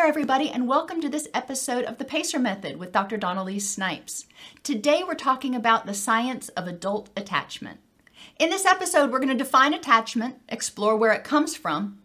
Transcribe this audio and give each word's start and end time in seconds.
There, 0.00 0.08
everybody, 0.08 0.48
and 0.48 0.66
welcome 0.66 0.98
to 1.02 1.10
this 1.10 1.28
episode 1.34 1.84
of 1.84 1.98
the 1.98 2.06
Pacer 2.06 2.38
Method 2.38 2.78
with 2.78 2.90
Dr. 2.90 3.18
Dawn-Elise 3.18 3.68
Snipes. 3.68 4.24
Today, 4.62 5.02
we're 5.06 5.14
talking 5.14 5.54
about 5.54 5.84
the 5.84 5.92
science 5.92 6.48
of 6.50 6.66
adult 6.66 7.10
attachment. 7.14 7.80
In 8.38 8.48
this 8.48 8.64
episode, 8.64 9.10
we're 9.10 9.18
going 9.18 9.28
to 9.28 9.34
define 9.44 9.74
attachment, 9.74 10.36
explore 10.48 10.96
where 10.96 11.12
it 11.12 11.22
comes 11.22 11.54
from, 11.54 11.98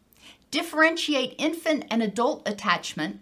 differentiate 0.51 1.35
infant 1.37 1.85
and 1.89 2.03
adult 2.03 2.45
attachment, 2.45 3.21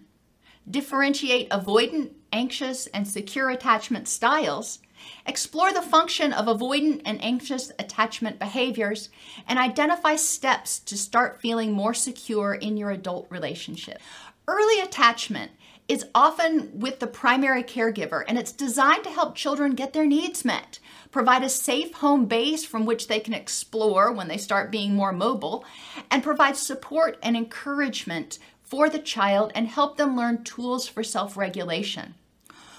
differentiate 0.68 1.52
avoidant, 1.52 2.14
anxious, 2.32 2.88
and 2.88 3.08
secure 3.08 3.52
attachment 3.52 4.08
styles, 4.08 4.80
explore 5.28 5.72
the 5.74 5.82
function 5.82 6.34
of 6.34 6.46
avoidant 6.46 7.02
and 7.06 7.24
anxious 7.24 7.72
attachment 7.78 8.40
behaviors, 8.40 9.10
and 9.48 9.60
identify 9.60 10.16
steps 10.16 10.80
to 10.80 10.98
start 10.98 11.42
feeling 11.42 11.74
more 11.74 11.94
secure 11.94 12.56
in 12.56 12.78
your 12.78 12.90
adult 12.90 13.28
relationship. 13.30 14.00
Early 14.48 14.82
attachment 14.82 15.52
is 15.88 16.06
often 16.14 16.80
with 16.80 17.00
the 17.00 17.08
primary 17.08 17.64
caregiver 17.64 18.24
and 18.28 18.38
it's 18.38 18.52
designed 18.52 19.04
to 19.06 19.10
help 19.10 19.36
children 19.36 19.74
get 19.74 19.94
their 19.94 20.06
needs 20.06 20.44
met, 20.44 20.80
provide 21.12 21.44
a 21.44 21.50
safe 21.50 21.94
home 21.96 22.26
base 22.26 22.66
from 22.66 22.86
which 22.86 23.08
they 23.08 23.20
can 23.20 23.34
explore 23.34 24.12
when 24.12 24.28
they 24.28 24.38
start 24.38 24.72
being 24.72 24.96
more 24.96 25.14
mobile, 25.14 25.64
and 26.12 26.24
provide 26.24 26.58
support 26.58 27.18
and 27.24 27.38
encouragement 27.38 28.38
for 28.62 28.90
the 28.90 29.00
child 29.00 29.52
and 29.56 29.68
help 29.68 29.98
them 29.98 30.18
learn 30.18 30.44
tools 30.44 30.88
for 30.88 31.04
self 31.04 31.38
regulation. 31.38 32.16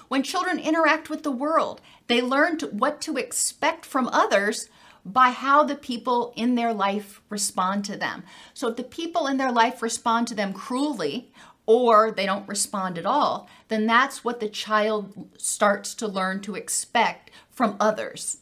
When 0.07 0.21
children 0.21 0.59
interact 0.59 1.09
with 1.09 1.23
the 1.23 1.31
world, 1.31 1.81
they 2.07 2.21
learn 2.21 2.59
to, 2.59 2.67
what 2.67 3.01
to 3.01 3.17
expect 3.17 3.85
from 3.85 4.07
others 4.09 4.69
by 5.05 5.29
how 5.29 5.63
the 5.63 5.75
people 5.75 6.33
in 6.35 6.55
their 6.55 6.73
life 6.73 7.21
respond 7.29 7.85
to 7.85 7.95
them. 7.95 8.23
So 8.53 8.69
if 8.69 8.75
the 8.75 8.83
people 8.83 9.27
in 9.27 9.37
their 9.37 9.51
life 9.51 9.81
respond 9.81 10.27
to 10.27 10.35
them 10.35 10.51
cruelly 10.51 11.31
or 11.65 12.11
they 12.11 12.25
don't 12.25 12.47
respond 12.47 12.97
at 12.97 13.05
all, 13.05 13.49
then 13.67 13.85
that's 13.85 14.23
what 14.23 14.39
the 14.39 14.49
child 14.49 15.29
starts 15.37 15.95
to 15.95 16.07
learn 16.07 16.41
to 16.41 16.55
expect 16.55 17.31
from 17.49 17.75
others. 17.79 18.37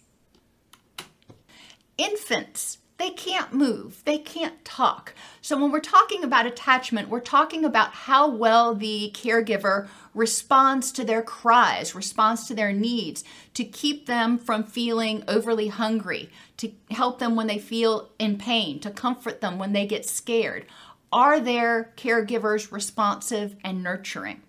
Infants, 1.97 2.79
they 2.97 3.09
can't 3.09 3.53
move, 3.53 4.01
they 4.05 4.17
can't 4.17 4.63
talk. 4.63 5.13
So 5.41 5.59
when 5.59 5.71
we're 5.71 5.79
talking 5.79 6.23
about 6.23 6.45
attachment, 6.45 7.09
we're 7.09 7.19
talking 7.19 7.65
about 7.65 7.91
how 7.91 8.29
well 8.29 8.73
the 8.73 9.11
caregiver 9.13 9.87
responds 10.13 10.91
to 10.93 11.03
their 11.03 11.21
cries, 11.21 11.95
responds 11.95 12.47
to 12.47 12.55
their 12.55 12.71
needs, 12.71 13.23
to 13.55 13.65
keep 13.65 14.05
them 14.05 14.37
from 14.37 14.63
feeling 14.63 15.23
overly 15.27 15.67
hungry, 15.67 16.29
to 16.57 16.71
help 16.91 17.19
them 17.19 17.35
when 17.35 17.47
they 17.47 17.57
feel 17.59 18.09
in 18.19 18.37
pain, 18.37 18.79
to 18.79 18.91
comfort 18.91 19.41
them 19.41 19.57
when 19.57 19.73
they 19.73 19.85
get 19.85 20.05
scared. 20.05 20.65
Are 21.13 21.39
their 21.39 21.93
caregivers 21.95 22.71
responsive 22.71 23.55
and 23.63 23.83
nurturing? 23.83 24.41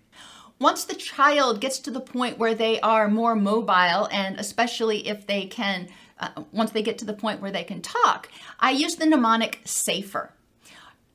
Once 0.57 0.83
the 0.83 0.95
child 0.95 1.61
gets 1.61 1.77
to 1.77 1.91
the 1.91 1.99
point 1.99 2.39
where 2.39 2.55
they 2.55 2.79
are 2.79 3.07
more 3.07 3.35
mobile, 3.35 4.09
and 4.11 4.39
especially 4.39 5.07
if 5.07 5.27
they 5.27 5.45
can, 5.45 5.89
uh, 6.19 6.29
once 6.51 6.71
they 6.71 6.81
get 6.81 6.97
to 6.97 7.05
the 7.05 7.13
point 7.13 7.39
where 7.39 7.51
they 7.51 7.63
can 7.63 7.83
talk, 7.83 8.29
I 8.59 8.71
use 8.71 8.95
the 8.95 9.05
mnemonic 9.05 9.61
SAFER. 9.63 10.33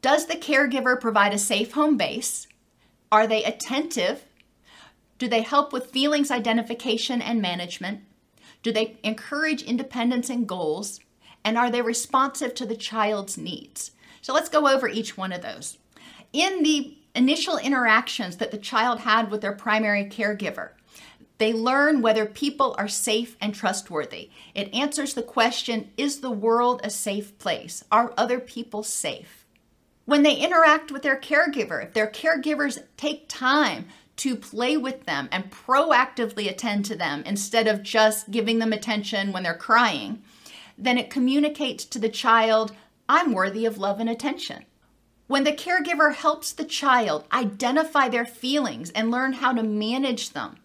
Does 0.02 0.26
the 0.26 0.36
caregiver 0.36 1.00
provide 1.00 1.34
a 1.34 1.38
safe 1.38 1.72
home 1.72 1.96
base? 1.96 2.46
Are 3.10 3.26
they 3.26 3.42
attentive? 3.42 4.26
Do 5.18 5.26
they 5.26 5.42
help 5.42 5.72
with 5.72 5.90
feelings 5.90 6.30
identification 6.30 7.20
and 7.20 7.42
management? 7.42 8.02
Do 8.62 8.70
they 8.70 8.98
encourage 9.02 9.62
independence 9.62 10.30
and 10.30 10.46
goals? 10.46 11.00
And 11.44 11.58
are 11.58 11.70
they 11.70 11.82
responsive 11.82 12.54
to 12.54 12.66
the 12.66 12.76
child's 12.76 13.36
needs? 13.36 13.90
So 14.22 14.32
let's 14.32 14.48
go 14.48 14.68
over 14.68 14.88
each 14.88 15.16
one 15.16 15.32
of 15.32 15.42
those. 15.42 15.78
In 16.32 16.62
the 16.62 16.96
initial 17.14 17.58
interactions 17.58 18.36
that 18.36 18.50
the 18.50 18.58
child 18.58 19.00
had 19.00 19.30
with 19.30 19.40
their 19.40 19.52
primary 19.52 20.04
caregiver, 20.04 20.70
they 21.38 21.54
learn 21.54 22.02
whether 22.02 22.26
people 22.26 22.74
are 22.76 22.86
safe 22.86 23.36
and 23.40 23.54
trustworthy. 23.54 24.28
It 24.54 24.74
answers 24.74 25.14
the 25.14 25.22
question 25.22 25.90
Is 25.96 26.20
the 26.20 26.30
world 26.30 26.82
a 26.84 26.90
safe 26.90 27.36
place? 27.38 27.82
Are 27.90 28.12
other 28.16 28.38
people 28.38 28.82
safe? 28.82 29.46
When 30.04 30.22
they 30.22 30.34
interact 30.34 30.92
with 30.92 31.02
their 31.02 31.18
caregiver, 31.18 31.82
if 31.82 31.94
their 31.94 32.08
caregivers 32.08 32.82
take 32.98 33.26
time 33.28 33.86
to 34.16 34.36
play 34.36 34.76
with 34.76 35.06
them 35.06 35.30
and 35.32 35.50
proactively 35.50 36.50
attend 36.50 36.84
to 36.84 36.94
them 36.94 37.22
instead 37.24 37.66
of 37.66 37.82
just 37.82 38.30
giving 38.30 38.58
them 38.58 38.74
attention 38.74 39.32
when 39.32 39.42
they're 39.42 39.54
crying, 39.54 40.22
then 40.76 40.98
it 40.98 41.08
communicates 41.08 41.86
to 41.86 41.98
the 41.98 42.08
child 42.10 42.72
I'm 43.10 43.32
worthy 43.32 43.66
of 43.66 43.76
love 43.76 43.98
and 43.98 44.08
attention. 44.08 44.66
When 45.26 45.42
the 45.42 45.50
caregiver 45.50 46.14
helps 46.14 46.52
the 46.52 46.64
child 46.64 47.24
identify 47.32 48.08
their 48.08 48.24
feelings 48.24 48.90
and 48.90 49.10
learn 49.10 49.32
how 49.32 49.52
to 49.52 49.64
manage 49.64 50.30
them, 50.30 50.58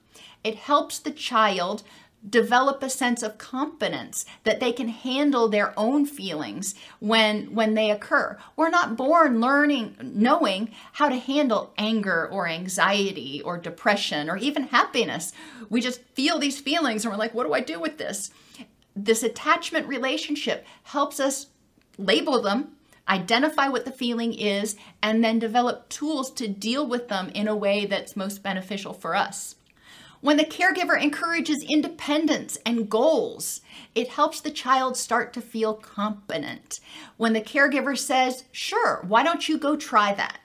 it 0.44 0.53
helps 0.53 1.00
the 1.00 1.09
child 1.09 1.81
develop 2.29 2.83
a 2.83 2.89
sense 2.89 3.23
of 3.23 3.39
confidence 3.39 4.28
that 4.44 4.59
they 4.59 4.72
can 4.72 4.89
handle 4.89 5.47
their 5.47 5.73
own 5.75 6.06
feelings 6.06 6.75
when 7.00 7.47
when 7.56 7.73
they 7.73 7.89
occur. 7.89 8.38
We're 8.56 8.69
not 8.69 8.95
born 8.95 9.41
learning 9.41 9.95
knowing 10.03 10.69
how 10.94 11.09
to 11.09 11.16
handle 11.16 11.73
anger 11.79 12.29
or 12.31 12.47
anxiety 12.47 13.41
or 13.41 13.57
depression 13.57 14.29
or 14.29 14.38
even 14.38 14.67
happiness. 14.67 15.33
We 15.67 15.81
just 15.81 16.03
feel 16.13 16.38
these 16.38 16.59
feelings 16.59 17.06
and 17.06 17.12
we're 17.12 17.17
like, 17.17 17.33
what 17.33 17.47
do 17.47 17.53
I 17.53 17.62
do 17.62 17.79
with 17.79 17.97
this? 17.97 18.29
This 18.95 19.23
attachment 19.23 19.88
relationship 19.88 20.63
helps 20.83 21.19
us 21.19 21.47
label 21.97 22.41
them, 22.41 22.75
identify 23.07 23.67
what 23.67 23.85
the 23.85 23.91
feeling 23.91 24.33
is, 24.33 24.75
and 25.01 25.23
then 25.23 25.39
develop 25.39 25.89
tools 25.89 26.31
to 26.33 26.47
deal 26.47 26.88
with 26.88 27.07
them 27.07 27.29
in 27.29 27.47
a 27.47 27.56
way 27.56 27.85
that's 27.85 28.16
most 28.16 28.41
beneficial 28.41 28.94
for 28.94 29.16
us. 29.16 29.56
When 30.22 30.38
the 30.38 30.44
caregiver 30.44 31.00
encourages 31.00 31.63
independence 31.63 32.57
and 32.65 32.89
goals, 32.89 33.62
it 33.94 34.09
helps 34.09 34.42
the 34.42 34.50
child 34.50 34.97
start 34.97 35.33
to 35.33 35.42
feel 35.42 35.75
competent. 35.75 36.80
When 37.18 37.33
the 37.33 37.42
caregiver 37.42 37.95
says, 37.95 38.45
Sure, 38.51 39.03
why 39.07 39.21
don't 39.21 39.47
you 39.47 39.59
go 39.59 39.75
try 39.75 40.15
that? 40.15 40.39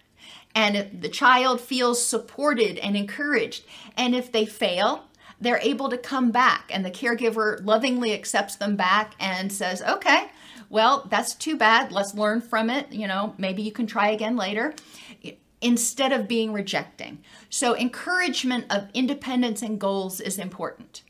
And 0.54 0.76
if 0.76 1.00
the 1.00 1.08
child 1.08 1.60
feels 1.60 2.04
supported 2.04 2.76
and 2.78 2.96
encouraged, 2.96 3.64
and 3.96 4.14
if 4.14 4.30
they 4.30 4.44
fail, 4.44 5.04
they're 5.40 5.60
able 5.62 5.88
to 5.88 5.96
come 5.96 6.30
back, 6.30 6.70
and 6.70 6.84
the 6.84 6.90
caregiver 6.90 7.64
lovingly 7.64 8.12
accepts 8.12 8.56
them 8.56 8.76
back 8.76 9.14
and 9.18 9.50
says, 9.50 9.80
Okay, 9.80 10.30
well, 10.70 11.06
that's 11.10 11.34
too 11.34 11.56
bad. 11.56 11.92
Let's 11.92 12.14
learn 12.14 12.40
from 12.40 12.70
it. 12.70 12.92
You 12.92 13.08
know, 13.08 13.34
maybe 13.36 13.62
you 13.62 13.72
can 13.72 13.86
try 13.86 14.10
again 14.10 14.36
later 14.36 14.74
instead 15.60 16.12
of 16.12 16.28
being 16.28 16.52
rejecting. 16.52 17.22
So, 17.50 17.76
encouragement 17.76 18.64
of 18.70 18.88
independence 18.94 19.60
and 19.60 19.78
goals 19.78 20.20
is 20.20 20.38
important. 20.38 21.02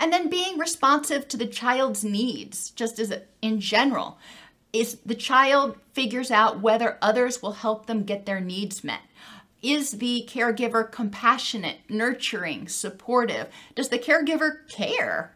And 0.00 0.12
then 0.12 0.28
being 0.28 0.58
responsive 0.58 1.26
to 1.28 1.36
the 1.36 1.46
child's 1.46 2.04
needs, 2.04 2.70
just 2.70 2.98
as 2.98 3.12
in 3.40 3.60
general, 3.60 4.18
is 4.72 4.98
the 5.06 5.14
child 5.14 5.78
figures 5.92 6.30
out 6.30 6.60
whether 6.60 6.98
others 7.00 7.40
will 7.40 7.52
help 7.52 7.86
them 7.86 8.04
get 8.04 8.26
their 8.26 8.40
needs 8.40 8.84
met. 8.84 9.00
is 9.60 9.92
the 9.92 10.24
caregiver 10.28 10.88
compassionate, 10.90 11.78
nurturing, 11.88 12.68
supportive? 12.68 13.48
Does 13.74 13.88
the 13.88 13.98
caregiver 13.98 14.68
care? 14.68 15.34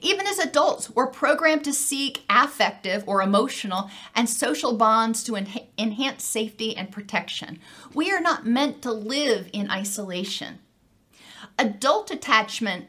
Even 0.00 0.26
as 0.26 0.38
adults, 0.38 0.90
we're 0.90 1.06
programmed 1.06 1.64
to 1.64 1.72
seek 1.72 2.22
affective 2.30 3.04
or 3.06 3.22
emotional 3.22 3.90
and 4.14 4.28
social 4.28 4.76
bonds 4.76 5.22
to 5.24 5.36
en- 5.36 5.48
enhance 5.76 6.24
safety 6.24 6.76
and 6.76 6.90
protection. 6.90 7.58
We 7.94 8.10
are 8.12 8.20
not 8.20 8.46
meant 8.46 8.82
to 8.82 8.92
live 8.92 9.50
in 9.52 9.70
isolation. 9.70 10.60
Adult 11.58 12.10
attachment 12.10 12.86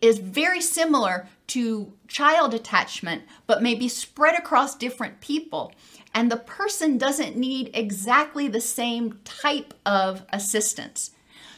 is 0.00 0.18
very 0.18 0.60
similar 0.60 1.28
to 1.48 1.92
child 2.08 2.54
attachment, 2.54 3.22
but 3.46 3.62
may 3.62 3.74
be 3.74 3.88
spread 3.88 4.38
across 4.38 4.76
different 4.76 5.20
people. 5.20 5.72
And 6.14 6.30
the 6.30 6.36
person 6.36 6.98
doesn't 6.98 7.36
need 7.36 7.70
exactly 7.74 8.48
the 8.48 8.60
same 8.60 9.20
type 9.24 9.74
of 9.84 10.24
assistance. 10.32 11.12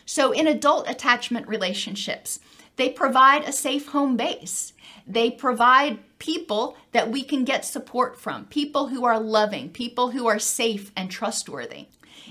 So, 0.04 0.32
in 0.32 0.46
adult 0.46 0.90
attachment 0.90 1.46
relationships, 1.46 2.40
they 2.76 2.90
provide 2.90 3.44
a 3.44 3.52
safe 3.52 3.88
home 3.88 4.16
base. 4.16 4.72
They 5.06 5.30
provide 5.30 5.98
people 6.18 6.76
that 6.92 7.10
we 7.10 7.22
can 7.22 7.44
get 7.44 7.64
support 7.64 8.18
from, 8.18 8.46
people 8.46 8.88
who 8.88 9.04
are 9.04 9.18
loving, 9.18 9.70
people 9.70 10.10
who 10.10 10.26
are 10.26 10.38
safe 10.38 10.92
and 10.96 11.10
trustworthy. 11.10 11.86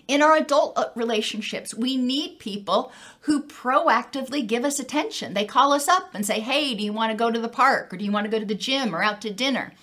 In 0.07 0.21
our 0.21 0.35
adult 0.35 0.77
uh, 0.77 0.85
relationships, 0.95 1.73
we 1.73 1.97
need 1.97 2.39
people 2.39 2.91
who 3.21 3.43
proactively 3.43 4.45
give 4.45 4.63
us 4.63 4.79
attention. 4.79 5.33
They 5.33 5.45
call 5.45 5.73
us 5.73 5.87
up 5.87 6.15
and 6.15 6.25
say, 6.25 6.39
Hey, 6.39 6.73
do 6.73 6.83
you 6.83 6.93
want 6.93 7.11
to 7.11 7.17
go 7.17 7.29
to 7.29 7.39
the 7.39 7.49
park 7.49 7.93
or 7.93 7.97
do 7.97 8.05
you 8.05 8.11
want 8.11 8.25
to 8.25 8.31
go 8.31 8.39
to 8.39 8.45
the 8.45 8.55
gym 8.55 8.95
or 8.95 9.03
out 9.03 9.21
to 9.21 9.33
dinner? 9.33 9.73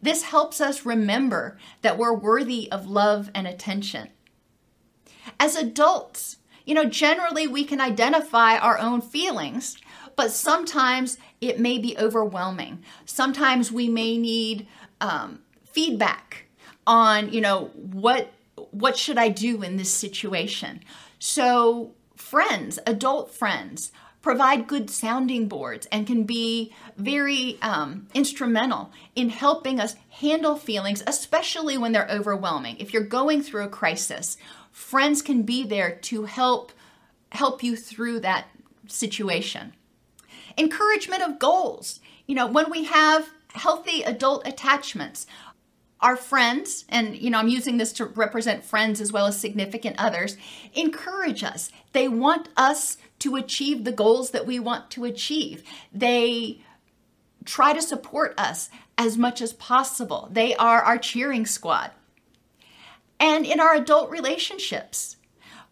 This 0.00 0.24
helps 0.24 0.60
us 0.60 0.86
remember 0.86 1.58
that 1.82 1.98
we're 1.98 2.14
worthy 2.14 2.70
of 2.70 2.88
love 2.88 3.30
and 3.34 3.46
attention. 3.46 4.08
As 5.38 5.56
adults, 5.56 6.36
you 6.64 6.74
know, 6.74 6.84
generally 6.84 7.46
we 7.46 7.64
can 7.64 7.80
identify 7.80 8.56
our 8.56 8.78
own 8.78 9.00
feelings 9.00 9.78
but 10.18 10.32
sometimes 10.32 11.16
it 11.40 11.60
may 11.60 11.78
be 11.78 11.96
overwhelming. 11.96 12.82
Sometimes 13.04 13.70
we 13.70 13.88
may 13.88 14.18
need 14.18 14.66
um, 15.00 15.38
feedback 15.64 16.46
on, 16.88 17.32
you 17.32 17.40
know, 17.40 17.66
what 17.76 18.32
what 18.72 18.98
should 18.98 19.16
I 19.16 19.28
do 19.28 19.62
in 19.62 19.76
this 19.76 19.92
situation. 19.92 20.82
So 21.20 21.92
friends, 22.16 22.80
adult 22.84 23.30
friends, 23.30 23.92
provide 24.20 24.66
good 24.66 24.90
sounding 24.90 25.46
boards 25.46 25.86
and 25.92 26.04
can 26.04 26.24
be 26.24 26.74
very 26.96 27.56
um, 27.62 28.08
instrumental 28.12 28.90
in 29.14 29.28
helping 29.28 29.78
us 29.78 29.94
handle 30.10 30.56
feelings, 30.56 31.00
especially 31.06 31.78
when 31.78 31.92
they're 31.92 32.10
overwhelming. 32.10 32.76
If 32.80 32.92
you're 32.92 33.04
going 33.04 33.40
through 33.40 33.66
a 33.66 33.68
crisis, 33.68 34.36
friends 34.72 35.22
can 35.22 35.42
be 35.42 35.62
there 35.62 35.92
to 36.10 36.24
help 36.24 36.72
help 37.30 37.62
you 37.62 37.76
through 37.76 38.18
that 38.18 38.48
situation. 38.88 39.74
Encouragement 40.58 41.22
of 41.22 41.38
goals. 41.38 42.00
You 42.26 42.34
know, 42.34 42.46
when 42.46 42.70
we 42.70 42.84
have 42.84 43.28
healthy 43.54 44.02
adult 44.02 44.46
attachments, 44.46 45.26
our 46.00 46.16
friends, 46.16 46.84
and 46.88 47.16
you 47.16 47.30
know, 47.30 47.38
I'm 47.38 47.48
using 47.48 47.76
this 47.76 47.92
to 47.94 48.06
represent 48.06 48.64
friends 48.64 49.00
as 49.00 49.12
well 49.12 49.26
as 49.26 49.38
significant 49.38 49.96
others, 49.98 50.36
encourage 50.74 51.42
us. 51.42 51.70
They 51.92 52.08
want 52.08 52.48
us 52.56 52.98
to 53.20 53.36
achieve 53.36 53.84
the 53.84 53.92
goals 53.92 54.30
that 54.30 54.46
we 54.46 54.60
want 54.60 54.90
to 54.92 55.04
achieve. 55.04 55.64
They 55.92 56.60
try 57.44 57.72
to 57.72 57.82
support 57.82 58.34
us 58.38 58.70
as 58.96 59.16
much 59.16 59.40
as 59.40 59.52
possible. 59.52 60.28
They 60.30 60.54
are 60.56 60.82
our 60.82 60.98
cheering 60.98 61.46
squad. 61.46 61.90
And 63.18 63.44
in 63.44 63.58
our 63.58 63.74
adult 63.74 64.10
relationships, 64.10 65.16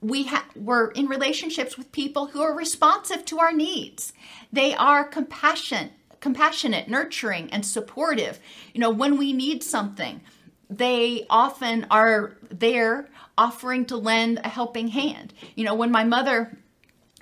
we 0.01 0.25
ha- 0.25 0.47
we're 0.55 0.91
in 0.91 1.07
relationships 1.07 1.79
with 1.79 1.93
people 1.93 2.29
who 2.29 2.43
are 2.43 2.55
responsive 2.55 3.25
to 3.27 3.39
our 3.39 3.53
needs. 3.53 4.13
They 4.57 4.75
are 4.75 5.05
compassionate, 5.05 5.93
compassionate, 6.21 6.89
nurturing, 6.89 7.53
and 7.53 7.65
supportive. 7.65 8.41
You 8.73 8.81
know, 8.81 8.89
when 8.89 9.19
we 9.19 9.35
need 9.35 9.63
something, 9.63 10.23
they 10.71 11.27
often 11.29 11.87
are 11.91 12.39
there 12.51 13.11
offering 13.37 13.85
to 13.85 13.99
lend 13.99 14.41
a 14.43 14.49
helping 14.49 14.89
hand. 14.89 15.35
You 15.57 15.65
know, 15.67 15.75
when 15.75 15.91
my 15.91 16.05
mother 16.05 16.57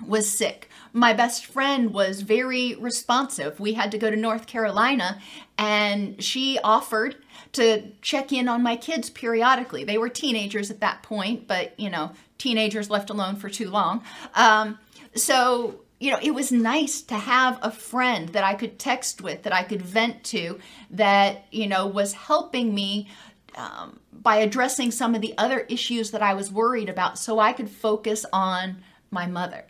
was 0.07 0.31
sick, 0.31 0.69
my 0.93 1.11
best 1.11 1.45
friend 1.45 1.93
was 1.93 2.21
very 2.21 2.75
responsive. 2.75 3.59
We 3.59 3.73
had 3.73 3.91
to 3.91 3.97
go 3.97 4.09
to 4.09 4.15
North 4.15 4.47
Carolina 4.47 5.19
and 5.57 6.23
she 6.23 6.57
offered 6.63 7.17
to 7.51 7.91
check 8.01 8.31
in 8.31 8.47
on 8.47 8.63
my 8.63 8.77
kids 8.77 9.09
periodically. 9.09 9.83
They 9.83 9.97
were 9.97 10.07
teenagers 10.07 10.71
at 10.71 10.79
that 10.79 11.03
point, 11.03 11.49
but 11.49 11.77
you 11.77 11.89
know, 11.89 12.13
teenagers 12.37 12.89
left 12.89 13.09
alone 13.09 13.35
for 13.35 13.49
too 13.49 13.69
long. 13.69 14.05
Um, 14.35 14.79
so, 15.15 15.81
you 15.99 16.11
know, 16.11 16.19
it 16.21 16.31
was 16.31 16.51
nice 16.51 17.01
to 17.03 17.15
have 17.15 17.57
a 17.61 17.71
friend 17.71 18.29
that 18.29 18.43
I 18.43 18.53
could 18.53 18.77
text 18.77 19.21
with, 19.21 19.43
that 19.43 19.53
I 19.53 19.63
could 19.63 19.81
vent 19.81 20.23
to, 20.25 20.59
that, 20.91 21.45
you 21.51 21.67
know, 21.67 21.87
was 21.87 22.13
helping 22.13 22.75
me 22.75 23.07
um, 23.55 23.99
by 24.11 24.37
addressing 24.37 24.91
some 24.91 25.15
of 25.15 25.21
the 25.21 25.33
other 25.37 25.61
issues 25.61 26.11
that 26.11 26.21
I 26.21 26.33
was 26.33 26.51
worried 26.51 26.89
about 26.89 27.17
so 27.17 27.39
I 27.39 27.53
could 27.53 27.69
focus 27.69 28.25
on 28.33 28.77
my 29.09 29.25
mother. 29.25 29.65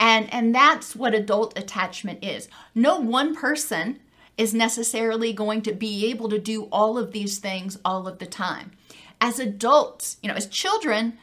And, 0.00 0.32
and 0.32 0.54
that's 0.54 0.96
what 0.96 1.14
adult 1.14 1.58
attachment 1.58 2.24
is. 2.24 2.48
No 2.74 2.98
one 2.98 3.34
person 3.34 4.00
is 4.38 4.54
necessarily 4.54 5.32
going 5.32 5.62
to 5.62 5.72
be 5.72 6.06
able 6.10 6.28
to 6.28 6.38
do 6.38 6.64
all 6.64 6.98
of 6.98 7.12
these 7.12 7.38
things 7.38 7.78
all 7.84 8.06
of 8.06 8.18
the 8.18 8.26
time. 8.26 8.72
As 9.20 9.38
adults, 9.38 10.18
you 10.22 10.28
know, 10.28 10.34
as 10.34 10.46
children, 10.46 11.18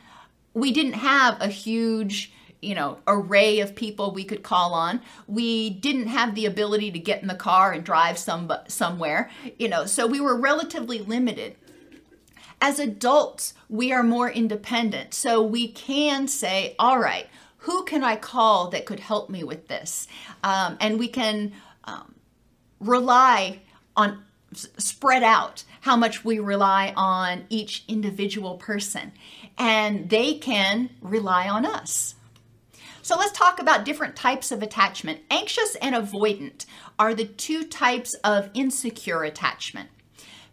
we 0.53 0.71
didn't 0.71 0.93
have 0.93 1.39
a 1.39 1.47
huge 1.47 2.31
you 2.63 2.75
know 2.75 2.99
array 3.07 3.59
of 3.59 3.75
people 3.75 4.11
we 4.11 4.23
could 4.23 4.43
call 4.43 4.73
on. 4.73 5.01
We 5.27 5.69
didn't 5.69 6.07
have 6.07 6.35
the 6.35 6.45
ability 6.45 6.91
to 6.91 6.99
get 6.99 7.21
in 7.21 7.27
the 7.27 7.35
car 7.35 7.71
and 7.71 7.83
drive 7.83 8.17
some 8.17 8.51
somewhere 8.67 9.29
you 9.57 9.67
know 9.67 9.85
so 9.85 10.07
we 10.07 10.19
were 10.19 10.39
relatively 10.39 10.99
limited. 10.99 11.55
As 12.61 12.79
adults 12.79 13.53
we 13.69 13.91
are 13.91 14.03
more 14.03 14.29
independent 14.29 15.13
so 15.13 15.41
we 15.41 15.67
can 15.67 16.27
say 16.27 16.75
all 16.79 16.99
right 16.99 17.27
who 17.57 17.85
can 17.85 18.03
i 18.03 18.15
call 18.15 18.69
that 18.69 18.85
could 18.85 18.99
help 18.99 19.29
me 19.29 19.43
with 19.43 19.67
this? 19.67 20.07
Um, 20.43 20.77
and 20.81 20.99
we 20.99 21.07
can 21.07 21.53
um, 21.85 22.15
rely 22.79 23.61
on 23.95 24.23
spread 24.55 25.23
out 25.23 25.63
how 25.81 25.95
much 25.95 26.23
we 26.23 26.39
rely 26.39 26.93
on 26.95 27.45
each 27.49 27.83
individual 27.87 28.57
person. 28.57 29.11
And 29.57 30.09
they 30.09 30.35
can 30.35 30.89
rely 31.01 31.47
on 31.47 31.65
us. 31.65 32.15
So 33.03 33.17
let's 33.17 33.37
talk 33.37 33.59
about 33.59 33.83
different 33.83 34.15
types 34.15 34.49
of 34.49 34.63
attachment. 34.63 35.19
Anxious 35.29 35.75
and 35.81 35.93
avoidant 35.93 36.65
are 36.97 37.13
the 37.13 37.25
two 37.25 37.65
types 37.65 38.13
of 38.23 38.49
insecure 38.53 39.23
attachment. 39.23 39.89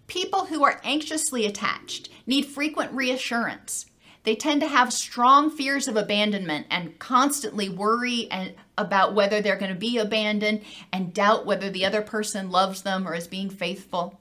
People 0.08 0.46
who 0.46 0.64
are 0.64 0.80
anxiously 0.82 1.46
attached 1.46 2.08
need 2.26 2.44
frequent 2.44 2.92
reassurance. 2.92 3.86
They 4.24 4.34
tend 4.34 4.62
to 4.62 4.66
have 4.66 4.92
strong 4.92 5.48
fears 5.48 5.86
of 5.86 5.96
abandonment 5.96 6.66
and 6.70 6.98
constantly 6.98 7.68
worry 7.68 8.26
and 8.32 8.54
about 8.76 9.14
whether 9.14 9.40
they're 9.40 9.54
going 9.54 9.72
to 9.72 9.78
be 9.78 9.96
abandoned 9.98 10.62
and 10.92 11.14
doubt 11.14 11.46
whether 11.46 11.70
the 11.70 11.84
other 11.84 12.02
person 12.02 12.50
loves 12.50 12.82
them 12.82 13.06
or 13.06 13.14
is 13.14 13.28
being 13.28 13.48
faithful. 13.48 14.20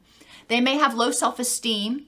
They 0.49 0.61
may 0.61 0.77
have 0.77 0.93
low 0.93 1.09
self-esteem 1.09 2.05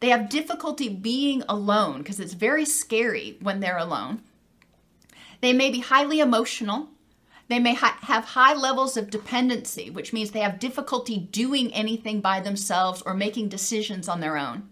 they 0.00 0.10
have 0.10 0.28
difficulty 0.28 0.88
being 0.88 1.42
alone 1.48 1.98
because 1.98 2.20
it's 2.20 2.34
very 2.34 2.66
scary 2.66 3.38
when 3.40 3.60
they're 3.60 3.78
alone. 3.78 4.22
They 5.46 5.52
may 5.52 5.70
be 5.70 5.78
highly 5.78 6.18
emotional. 6.18 6.88
They 7.46 7.60
may 7.60 7.74
ha- 7.74 7.98
have 8.02 8.24
high 8.24 8.52
levels 8.52 8.96
of 8.96 9.10
dependency, 9.10 9.90
which 9.90 10.12
means 10.12 10.32
they 10.32 10.40
have 10.40 10.58
difficulty 10.58 11.18
doing 11.18 11.72
anything 11.72 12.20
by 12.20 12.40
themselves 12.40 13.00
or 13.02 13.14
making 13.14 13.50
decisions 13.50 14.08
on 14.08 14.18
their 14.18 14.36
own. 14.36 14.70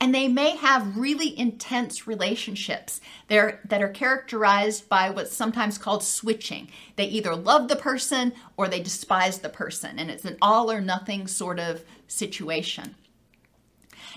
And 0.00 0.12
they 0.12 0.26
may 0.26 0.56
have 0.56 0.96
really 0.96 1.38
intense 1.38 2.04
relationships 2.04 3.00
that 3.28 3.80
are 3.80 3.88
characterized 3.88 4.88
by 4.88 5.08
what's 5.08 5.36
sometimes 5.36 5.78
called 5.78 6.02
switching. 6.02 6.68
They 6.96 7.04
either 7.04 7.36
love 7.36 7.68
the 7.68 7.76
person 7.76 8.32
or 8.56 8.66
they 8.66 8.80
despise 8.80 9.38
the 9.38 9.48
person, 9.48 10.00
and 10.00 10.10
it's 10.10 10.24
an 10.24 10.36
all 10.42 10.68
or 10.68 10.80
nothing 10.80 11.28
sort 11.28 11.60
of 11.60 11.84
situation. 12.08 12.96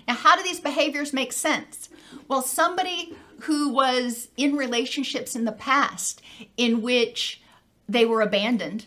Now, 0.08 0.16
how 0.16 0.36
do 0.36 0.42
these 0.42 0.60
behaviors 0.60 1.14
make 1.14 1.32
sense? 1.32 1.90
Well, 2.28 2.42
somebody 2.42 3.16
who 3.44 3.70
was 3.70 4.30
in 4.38 4.56
relationships 4.56 5.36
in 5.36 5.46
the 5.46 5.52
past 5.52 6.22
in 6.58 6.82
which 6.82 7.42
they 7.88 8.06
were 8.06 8.22
abandoned 8.22 8.86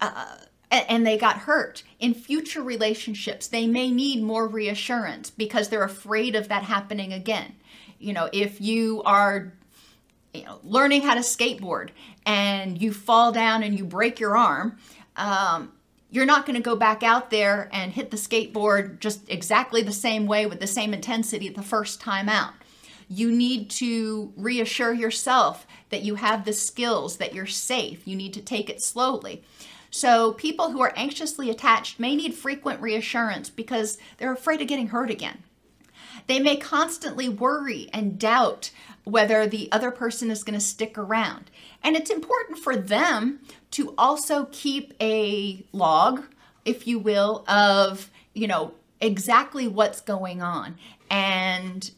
uh, 0.00 0.36
and 0.70 1.06
they 1.06 1.16
got 1.16 1.38
hurt, 1.38 1.82
in 2.00 2.14
future 2.14 2.62
relationships, 2.62 3.46
they 3.46 3.66
may 3.66 3.90
need 3.90 4.22
more 4.22 4.48
reassurance 4.48 5.30
because 5.30 5.68
they're 5.68 5.84
afraid 5.84 6.34
of 6.34 6.48
that 6.48 6.64
happening 6.64 7.12
again. 7.12 7.54
You 7.98 8.12
know, 8.12 8.28
if 8.32 8.60
you 8.60 9.02
are 9.04 9.52
you 10.32 10.44
know, 10.44 10.58
learning 10.64 11.02
how 11.02 11.14
to 11.14 11.20
skateboard 11.20 11.90
and 12.26 12.80
you 12.80 12.92
fall 12.92 13.30
down 13.30 13.62
and 13.62 13.78
you 13.78 13.84
break 13.84 14.18
your 14.18 14.36
arm, 14.36 14.76
um, 15.16 15.72
you're 16.10 16.26
not 16.26 16.44
going 16.44 16.56
to 16.56 16.62
go 16.62 16.76
back 16.76 17.02
out 17.02 17.30
there 17.30 17.68
and 17.72 17.92
hit 17.92 18.10
the 18.10 18.16
skateboard 18.16 18.98
just 18.98 19.28
exactly 19.30 19.82
the 19.82 19.92
same 19.92 20.26
way 20.26 20.46
with 20.46 20.60
the 20.60 20.66
same 20.66 20.92
intensity 20.92 21.48
the 21.48 21.62
first 21.62 22.00
time 22.00 22.28
out. 22.28 22.52
You 23.08 23.30
need 23.30 23.70
to 23.70 24.32
reassure 24.36 24.92
yourself 24.92 25.66
that 25.90 26.02
you 26.02 26.16
have 26.16 26.44
the 26.44 26.52
skills, 26.52 27.18
that 27.18 27.34
you're 27.34 27.46
safe. 27.46 28.06
You 28.06 28.16
need 28.16 28.34
to 28.34 28.42
take 28.42 28.68
it 28.70 28.82
slowly. 28.82 29.42
So, 29.90 30.32
people 30.32 30.72
who 30.72 30.80
are 30.80 30.92
anxiously 30.96 31.50
attached 31.50 32.00
may 32.00 32.16
need 32.16 32.34
frequent 32.34 32.80
reassurance 32.80 33.48
because 33.48 33.96
they're 34.18 34.32
afraid 34.32 34.60
of 34.60 34.66
getting 34.66 34.88
hurt 34.88 35.10
again. 35.10 35.44
They 36.26 36.40
may 36.40 36.56
constantly 36.56 37.28
worry 37.28 37.88
and 37.92 38.18
doubt 38.18 38.70
whether 39.04 39.46
the 39.46 39.70
other 39.70 39.90
person 39.90 40.30
is 40.30 40.42
going 40.42 40.58
to 40.58 40.64
stick 40.64 40.98
around. 40.98 41.50
And 41.82 41.94
it's 41.94 42.10
important 42.10 42.58
for 42.58 42.74
them 42.74 43.40
to 43.72 43.94
also 43.96 44.48
keep 44.50 44.94
a 45.00 45.64
log, 45.72 46.24
if 46.64 46.86
you 46.86 46.98
will, 46.98 47.44
of, 47.46 48.10
you 48.32 48.48
know, 48.48 48.74
exactly 49.00 49.68
what's 49.68 50.00
going 50.00 50.40
on 50.40 50.76
and 51.10 51.90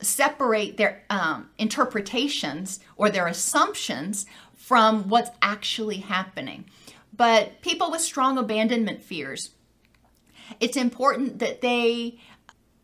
separate 0.00 0.76
their 0.76 1.02
um, 1.10 1.50
interpretations 1.58 2.80
or 2.96 3.10
their 3.10 3.26
assumptions 3.26 4.26
from 4.54 5.08
what's 5.08 5.30
actually 5.42 5.98
happening. 5.98 6.64
But 7.16 7.60
people 7.60 7.90
with 7.90 8.00
strong 8.00 8.38
abandonment 8.38 9.02
fears, 9.02 9.50
it's 10.58 10.76
important 10.76 11.38
that 11.40 11.60
they 11.60 12.18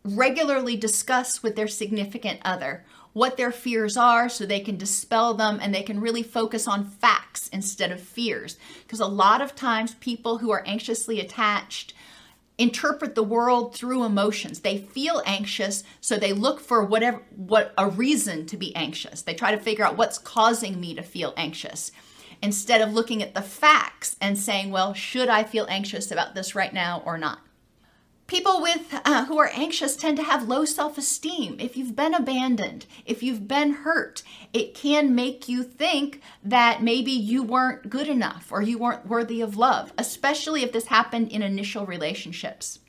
regularly 0.05 0.77
discuss 0.77 1.43
with 1.43 1.57
their 1.57 1.69
significant 1.69 2.41
other 2.45 2.85
what 3.13 3.39
their 3.39 3.51
fears 3.51 3.97
are 3.97 4.29
so 4.29 4.45
they 4.45 4.61
can 4.61 4.77
dispel 4.77 5.33
them 5.33 5.59
and 5.63 5.75
they 5.75 5.83
can 5.83 6.01
really 6.01 6.23
focus 6.23 6.69
on 6.69 6.85
facts 6.85 7.49
instead 7.49 7.91
of 7.91 7.99
fears. 7.99 8.59
Because 8.83 9.01
a 9.01 9.07
lot 9.07 9.41
of 9.41 9.55
times, 9.55 9.95
people 9.95 10.37
who 10.37 10.51
are 10.51 10.63
anxiously 10.67 11.19
attached 11.19 11.95
interpret 12.59 13.15
the 13.15 13.23
world 13.23 13.75
through 13.75 14.05
emotions. 14.05 14.61
They 14.61 14.79
feel 14.79 15.23
anxious, 15.27 15.85
so 16.01 16.17
they 16.17 16.33
look 16.33 16.61
for 16.61 16.85
whatever 16.85 17.23
what 17.35 17.75
a 17.77 17.89
reason 17.89 18.47
to 18.47 18.57
be 18.57 18.75
anxious. 18.75 19.23
They 19.23 19.35
try 19.35 19.51
to 19.55 19.61
figure 19.61 19.85
out 19.85 19.97
what's 19.97 20.19
causing 20.19 20.81
me 20.81 20.95
to 20.95 21.03
feel 21.03 21.35
anxious 21.37 21.93
instead 22.43 22.81
of 22.81 22.93
looking 22.93 23.23
at 23.23 23.35
the 23.35 23.43
facts 23.43 24.17
and 24.21 24.39
saying, 24.39 24.71
well, 24.71 24.95
should 24.95 25.29
I 25.29 25.45
feel 25.45 25.67
anxious 25.69 26.11
about 26.11 26.35
this 26.35 26.55
right 26.55 26.73
now 26.73 27.03
or 27.05 27.19
not? 27.19 27.41
People 28.27 28.61
with 28.61 28.93
uh, 29.05 29.27
who 29.27 29.39
are 29.39 29.51
anxious 29.53 29.95
tend 29.95 30.17
to 30.17 30.25
have 30.25 30.49
low 30.49 30.65
self-esteem. 30.65 31.59
If 31.61 31.77
you've 31.77 31.95
been 31.95 32.13
abandoned, 32.13 32.87
if 33.05 33.23
you've 33.23 33.47
been 33.47 33.73
hurt, 33.73 34.25
it 34.53 34.75
can 34.75 35.15
make 35.15 35.49
you 35.49 35.63
think 35.63 36.21
that 36.43 36.83
maybe 36.83 37.13
you 37.13 37.45
weren't 37.45 37.89
good 37.89 38.09
enough 38.09 38.51
or 38.51 38.63
you 38.63 38.79
weren't 38.79 39.07
worthy 39.07 39.41
of 39.41 39.57
love, 39.57 39.93
especially 39.97 40.65
if 40.65 40.73
this 40.73 40.87
happened 40.87 41.31
in 41.31 41.41
initial 41.43 41.87
relationships. 41.87 42.81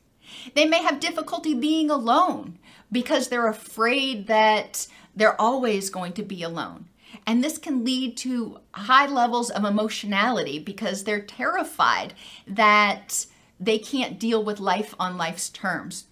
They 0.55 0.65
may 0.65 0.81
have 0.81 0.99
difficulty 0.99 1.53
being 1.53 1.91
alone 1.91 2.57
because 2.91 3.27
they're 3.27 3.47
afraid 3.47 4.25
that 4.27 4.87
they're 5.15 5.39
always 5.39 5.91
going 5.91 6.13
to 6.13 6.23
be 6.23 6.41
alone. 6.41 6.87
And 7.25 7.43
this 7.43 7.57
can 7.57 7.85
lead 7.85 8.17
to 8.17 8.59
high 8.71 9.05
levels 9.05 9.49
of 9.49 9.63
emotionality 9.63 10.57
because 10.59 11.03
they're 11.03 11.21
terrified 11.21 12.13
that 12.47 13.25
they 13.59 13.79
can't 13.79 14.19
deal 14.19 14.43
with 14.43 14.59
life 14.59 14.93
on 14.99 15.17
life's 15.17 15.49
terms. 15.49 16.05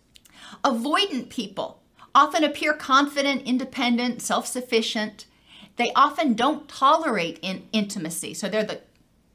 Avoidant 0.63 1.29
people 1.29 1.81
often 2.13 2.43
appear 2.43 2.73
confident, 2.73 3.43
independent, 3.43 4.21
self 4.21 4.47
sufficient. 4.47 5.25
They 5.75 5.91
often 5.93 6.33
don't 6.33 6.69
tolerate 6.69 7.39
in 7.41 7.67
intimacy, 7.73 8.33
so 8.33 8.47
they're 8.47 8.63
the 8.63 8.81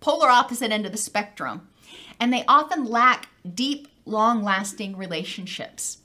polar 0.01 0.29
opposite 0.29 0.73
end 0.73 0.87
of 0.87 0.93
the 0.93 0.99
spectrum. 0.99 1.69
And 2.19 2.33
they 2.33 2.45
often 2.47 2.85
lack 2.85 3.29
deep, 3.55 3.89
long 4.07 4.43
lasting 4.43 4.97
relationships. 4.97 5.99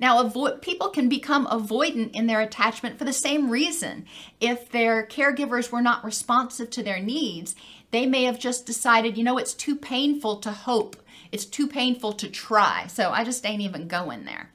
Now, 0.00 0.22
avo- 0.22 0.60
people 0.60 0.88
can 0.88 1.08
become 1.08 1.46
avoidant 1.46 2.14
in 2.14 2.26
their 2.26 2.40
attachment 2.40 2.98
for 2.98 3.04
the 3.04 3.12
same 3.12 3.50
reason. 3.50 4.06
If 4.40 4.70
their 4.70 5.06
caregivers 5.06 5.70
were 5.70 5.82
not 5.82 6.04
responsive 6.04 6.70
to 6.70 6.82
their 6.82 7.00
needs, 7.00 7.54
they 7.90 8.06
may 8.06 8.24
have 8.24 8.38
just 8.38 8.66
decided, 8.66 9.16
you 9.16 9.24
know, 9.24 9.38
it's 9.38 9.54
too 9.54 9.76
painful 9.76 10.36
to 10.38 10.50
hope 10.50 10.96
it's 11.34 11.44
too 11.44 11.66
painful 11.66 12.12
to 12.12 12.28
try, 12.28 12.86
so 12.86 13.10
I 13.10 13.24
just 13.24 13.44
ain't 13.44 13.60
even 13.60 13.88
going 13.88 14.24
there. 14.24 14.50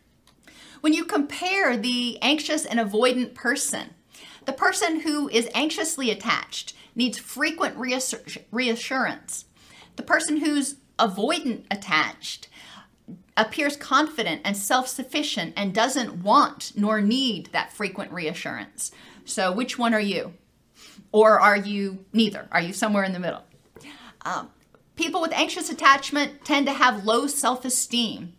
When 0.79 0.93
you 0.93 1.03
compare 1.03 1.75
the 1.75 2.17
anxious 2.21 2.65
and 2.65 2.79
avoidant 2.79 3.33
person, 3.33 3.89
the 4.45 4.53
person 4.53 5.01
who 5.01 5.27
is 5.27 5.50
anxiously 5.53 6.09
attached 6.09 6.74
needs 6.95 7.17
frequent 7.17 7.75
reassurance. 7.75 9.43
The 9.98 10.03
person 10.03 10.38
who's 10.38 10.75
avoidant 10.98 11.65
attached 11.69 12.48
appears 13.36 13.75
confident 13.75 14.39
and 14.45 14.55
self 14.55 14.88
sufficient 14.88 15.55
and 15.57 15.74
doesn't 15.74 16.24
want 16.24 16.71
nor 16.77 17.01
need 17.01 17.48
that 17.48 17.74
frequent 17.74 18.13
reassurance. 18.13 18.93
So, 19.25 19.51
which 19.51 19.77
one 19.77 19.93
are 19.93 20.00
you? 20.00 20.33
Or 21.12 21.41
are 21.41 21.57
you 21.57 22.05
neither? 22.13 22.48
Are 22.53 22.62
you 22.62 22.71
somewhere 22.71 23.03
in 23.03 23.12
the 23.12 23.19
middle? 23.19 23.43
Um, 24.21 24.50
People 25.00 25.22
with 25.22 25.32
anxious 25.32 25.70
attachment 25.70 26.44
tend 26.44 26.68
to 26.68 26.74
have 26.74 27.06
low 27.06 27.25
self 27.25 27.63
esteem 27.63 28.34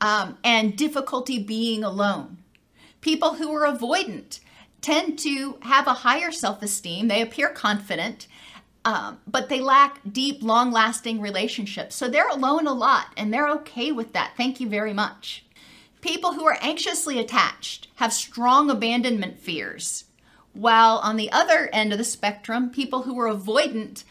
um, 0.00 0.36
and 0.42 0.76
difficulty 0.76 1.38
being 1.38 1.84
alone. 1.84 2.38
People 3.00 3.34
who 3.34 3.54
are 3.54 3.72
avoidant 3.72 4.40
tend 4.80 5.20
to 5.20 5.56
have 5.62 5.86
a 5.86 6.02
higher 6.02 6.32
self 6.32 6.62
esteem, 6.64 7.06
they 7.06 7.22
appear 7.22 7.48
confident. 7.48 8.26
Um, 8.84 9.20
but 9.28 9.48
they 9.48 9.60
lack 9.60 10.00
deep, 10.10 10.42
long 10.42 10.72
lasting 10.72 11.20
relationships. 11.20 11.94
So 11.94 12.08
they're 12.08 12.28
alone 12.28 12.66
a 12.66 12.72
lot 12.72 13.12
and 13.16 13.32
they're 13.32 13.50
okay 13.50 13.92
with 13.92 14.14
that. 14.14 14.32
Thank 14.36 14.58
you 14.58 14.68
very 14.68 14.92
much. 14.92 15.44
People 16.00 16.32
who 16.32 16.44
are 16.44 16.58
anxiously 16.60 17.20
attached 17.20 17.86
have 17.94 18.12
strong 18.12 18.68
abandonment 18.68 19.38
fears. 19.38 20.06
While 20.54 20.98
on 20.98 21.14
the 21.16 21.30
other 21.30 21.70
end 21.72 21.92
of 21.92 21.98
the 21.98 22.04
spectrum, 22.04 22.70
people 22.70 23.02
who 23.02 23.16
are 23.20 23.32
avoidant 23.32 24.02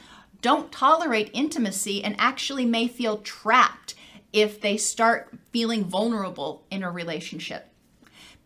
don't 0.44 0.72
tolerate 0.74 1.32
intimacy 1.34 2.04
and 2.04 2.16
actually 2.20 2.66
may 2.66 2.88
feel 2.88 3.18
trapped 3.20 3.96
if 4.34 4.60
they 4.60 4.76
start 4.76 5.34
feeling 5.52 5.86
vulnerable 5.86 6.66
in 6.70 6.84
a 6.84 6.92
relationship. 6.92 7.70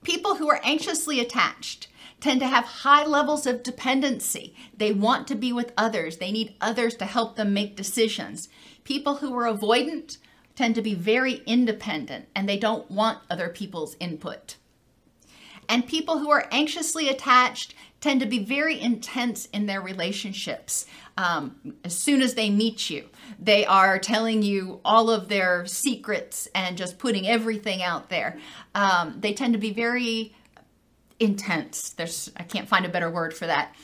People 0.03 0.35
who 0.35 0.47
are 0.47 0.61
anxiously 0.63 1.19
attached 1.19 1.87
tend 2.19 2.39
to 2.39 2.47
have 2.47 2.65
high 2.65 3.03
levels 3.03 3.47
of 3.47 3.63
dependency. 3.63 4.55
They 4.75 4.91
want 4.91 5.27
to 5.27 5.35
be 5.35 5.51
with 5.51 5.73
others, 5.75 6.17
they 6.17 6.31
need 6.31 6.55
others 6.61 6.93
to 6.95 7.05
help 7.05 7.35
them 7.35 7.53
make 7.53 7.75
decisions. 7.75 8.47
People 8.83 9.15
who 9.15 9.35
are 9.35 9.51
avoidant 9.51 10.17
tend 10.55 10.75
to 10.75 10.81
be 10.83 10.93
very 10.93 11.41
independent 11.47 12.27
and 12.35 12.47
they 12.47 12.57
don't 12.57 12.89
want 12.91 13.19
other 13.29 13.49
people's 13.49 13.97
input. 13.99 14.55
And 15.69 15.86
people 15.86 16.19
who 16.19 16.29
are 16.29 16.47
anxiously 16.51 17.09
attached 17.09 17.74
tend 18.00 18.19
to 18.19 18.25
be 18.25 18.43
very 18.43 18.79
intense 18.79 19.47
in 19.47 19.65
their 19.65 19.81
relationships. 19.81 20.86
Um, 21.17 21.75
as 21.83 21.97
soon 21.97 22.21
as 22.21 22.36
they 22.36 22.50
meet 22.50 22.89
you, 22.89 23.09
they 23.39 23.65
are 23.65 23.97
telling 23.97 24.43
you 24.43 24.79
all 24.86 25.09
of 25.09 25.29
their 25.29 25.65
secrets 25.65 26.47
and 26.53 26.77
just 26.77 27.00
putting 27.00 27.27
everything 27.27 27.81
out 27.81 28.09
there. 28.09 28.38
Um, 28.75 29.17
they 29.19 29.33
tend 29.33 29.53
to 29.53 29.59
be 29.59 29.74
very 29.74 30.36
intense. 31.19 31.89
There's 31.89 32.31
I 32.38 32.43
can't 32.43 32.67
find 32.67 32.86
a 32.86 32.89
better 32.89 33.09
word 33.09 33.33
for 33.36 33.47
that. 33.47 33.75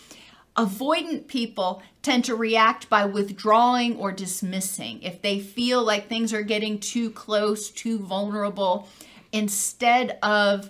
Avoidant 0.56 1.28
people 1.28 1.82
tend 2.04 2.25
to 2.25 2.36
react 2.36 2.88
by 2.88 3.06
withdrawing 3.06 3.98
or 3.98 4.12
dismissing. 4.12 5.02
If 5.02 5.24
they 5.24 5.40
feel 5.40 5.84
like 5.84 6.08
things 6.08 6.32
are 6.32 6.44
getting 6.44 6.80
too 6.80 7.10
close, 7.10 7.72
too 7.72 7.98
vulnerable, 7.98 8.88
instead 9.32 10.20
of 10.22 10.70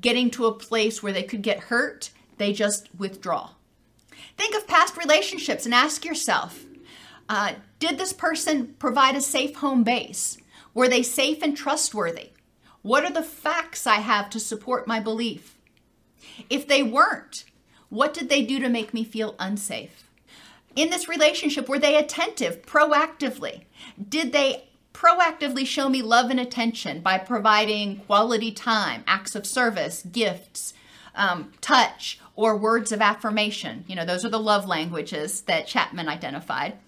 getting 0.00 0.30
to 0.30 0.46
a 0.46 0.54
place 0.54 1.02
where 1.02 1.12
they 1.12 1.22
could 1.22 1.42
get 1.42 1.60
hurt, 1.60 2.10
they 2.38 2.52
just 2.52 2.88
withdraw. 2.96 3.50
Think 4.36 4.54
of 4.54 4.66
past 4.66 4.96
relationships 4.96 5.64
and 5.64 5.74
ask 5.74 6.04
yourself 6.04 6.64
uh, 7.28 7.54
Did 7.78 7.98
this 7.98 8.12
person 8.12 8.74
provide 8.78 9.16
a 9.16 9.20
safe 9.20 9.56
home 9.56 9.82
base? 9.84 10.38
Were 10.74 10.88
they 10.88 11.02
safe 11.02 11.42
and 11.42 11.56
trustworthy? 11.56 12.30
What 12.82 13.04
are 13.04 13.12
the 13.12 13.22
facts 13.22 13.86
I 13.86 13.96
have 13.96 14.30
to 14.30 14.40
support 14.40 14.88
my 14.88 14.98
belief? 14.98 15.56
If 16.48 16.66
they 16.66 16.82
weren't, 16.82 17.44
what 17.88 18.14
did 18.14 18.28
they 18.28 18.42
do 18.42 18.58
to 18.58 18.68
make 18.68 18.94
me 18.94 19.04
feel 19.04 19.36
unsafe? 19.38 20.08
In 20.74 20.88
this 20.88 21.08
relationship, 21.08 21.68
were 21.68 21.78
they 21.78 21.96
attentive 21.96 22.62
proactively? 22.62 23.64
Did 24.08 24.32
they 24.32 24.64
proactively 24.92 25.66
show 25.66 25.88
me 25.88 26.02
love 26.02 26.30
and 26.30 26.40
attention 26.40 27.00
by 27.00 27.18
providing 27.18 27.98
quality 28.00 28.52
time, 28.52 29.04
acts 29.06 29.34
of 29.34 29.46
service, 29.46 30.02
gifts, 30.02 30.74
um, 31.14 31.52
touch, 31.60 32.20
or 32.34 32.56
words 32.56 32.92
of 32.92 33.00
affirmation. 33.00 33.84
You 33.86 33.96
know, 33.96 34.04
those 34.04 34.24
are 34.24 34.30
the 34.30 34.40
love 34.40 34.66
languages 34.66 35.42
that 35.42 35.66
Chapman 35.66 36.08
identified. 36.08 36.78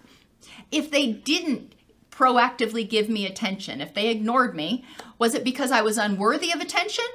If 0.71 0.91
they 0.91 1.11
didn't 1.11 1.73
proactively 2.11 2.87
give 2.87 3.09
me 3.09 3.25
attention, 3.25 3.81
if 3.81 3.93
they 3.93 4.09
ignored 4.09 4.55
me, 4.55 4.85
was 5.19 5.35
it 5.35 5.43
because 5.43 5.71
I 5.71 5.81
was 5.81 5.97
unworthy 5.97 6.51
of 6.51 6.61
attention 6.61 7.05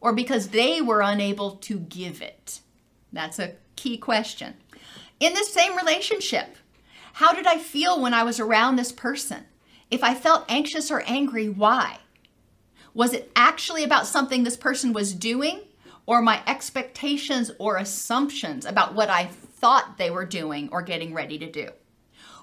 or 0.00 0.12
because 0.12 0.48
they 0.48 0.80
were 0.80 1.00
unable 1.00 1.52
to 1.52 1.78
give 1.78 2.20
it? 2.20 2.60
That's 3.12 3.38
a 3.38 3.54
key 3.76 3.96
question. 3.96 4.54
In 5.20 5.34
this 5.34 5.52
same 5.52 5.76
relationship, 5.76 6.56
how 7.14 7.32
did 7.32 7.46
I 7.46 7.58
feel 7.58 8.00
when 8.00 8.14
I 8.14 8.22
was 8.22 8.38
around 8.38 8.76
this 8.76 8.92
person? 8.92 9.44
If 9.90 10.04
I 10.04 10.14
felt 10.14 10.44
anxious 10.48 10.90
or 10.90 11.02
angry, 11.06 11.48
why? 11.48 11.98
Was 12.92 13.14
it 13.14 13.30
actually 13.34 13.84
about 13.84 14.06
something 14.06 14.44
this 14.44 14.56
person 14.56 14.92
was 14.92 15.14
doing 15.14 15.60
or 16.04 16.20
my 16.20 16.42
expectations 16.46 17.50
or 17.58 17.76
assumptions 17.76 18.66
about 18.66 18.94
what 18.94 19.08
I 19.08 19.26
thought 19.26 19.96
they 19.96 20.10
were 20.10 20.26
doing 20.26 20.68
or 20.72 20.82
getting 20.82 21.14
ready 21.14 21.38
to 21.38 21.50
do? 21.50 21.70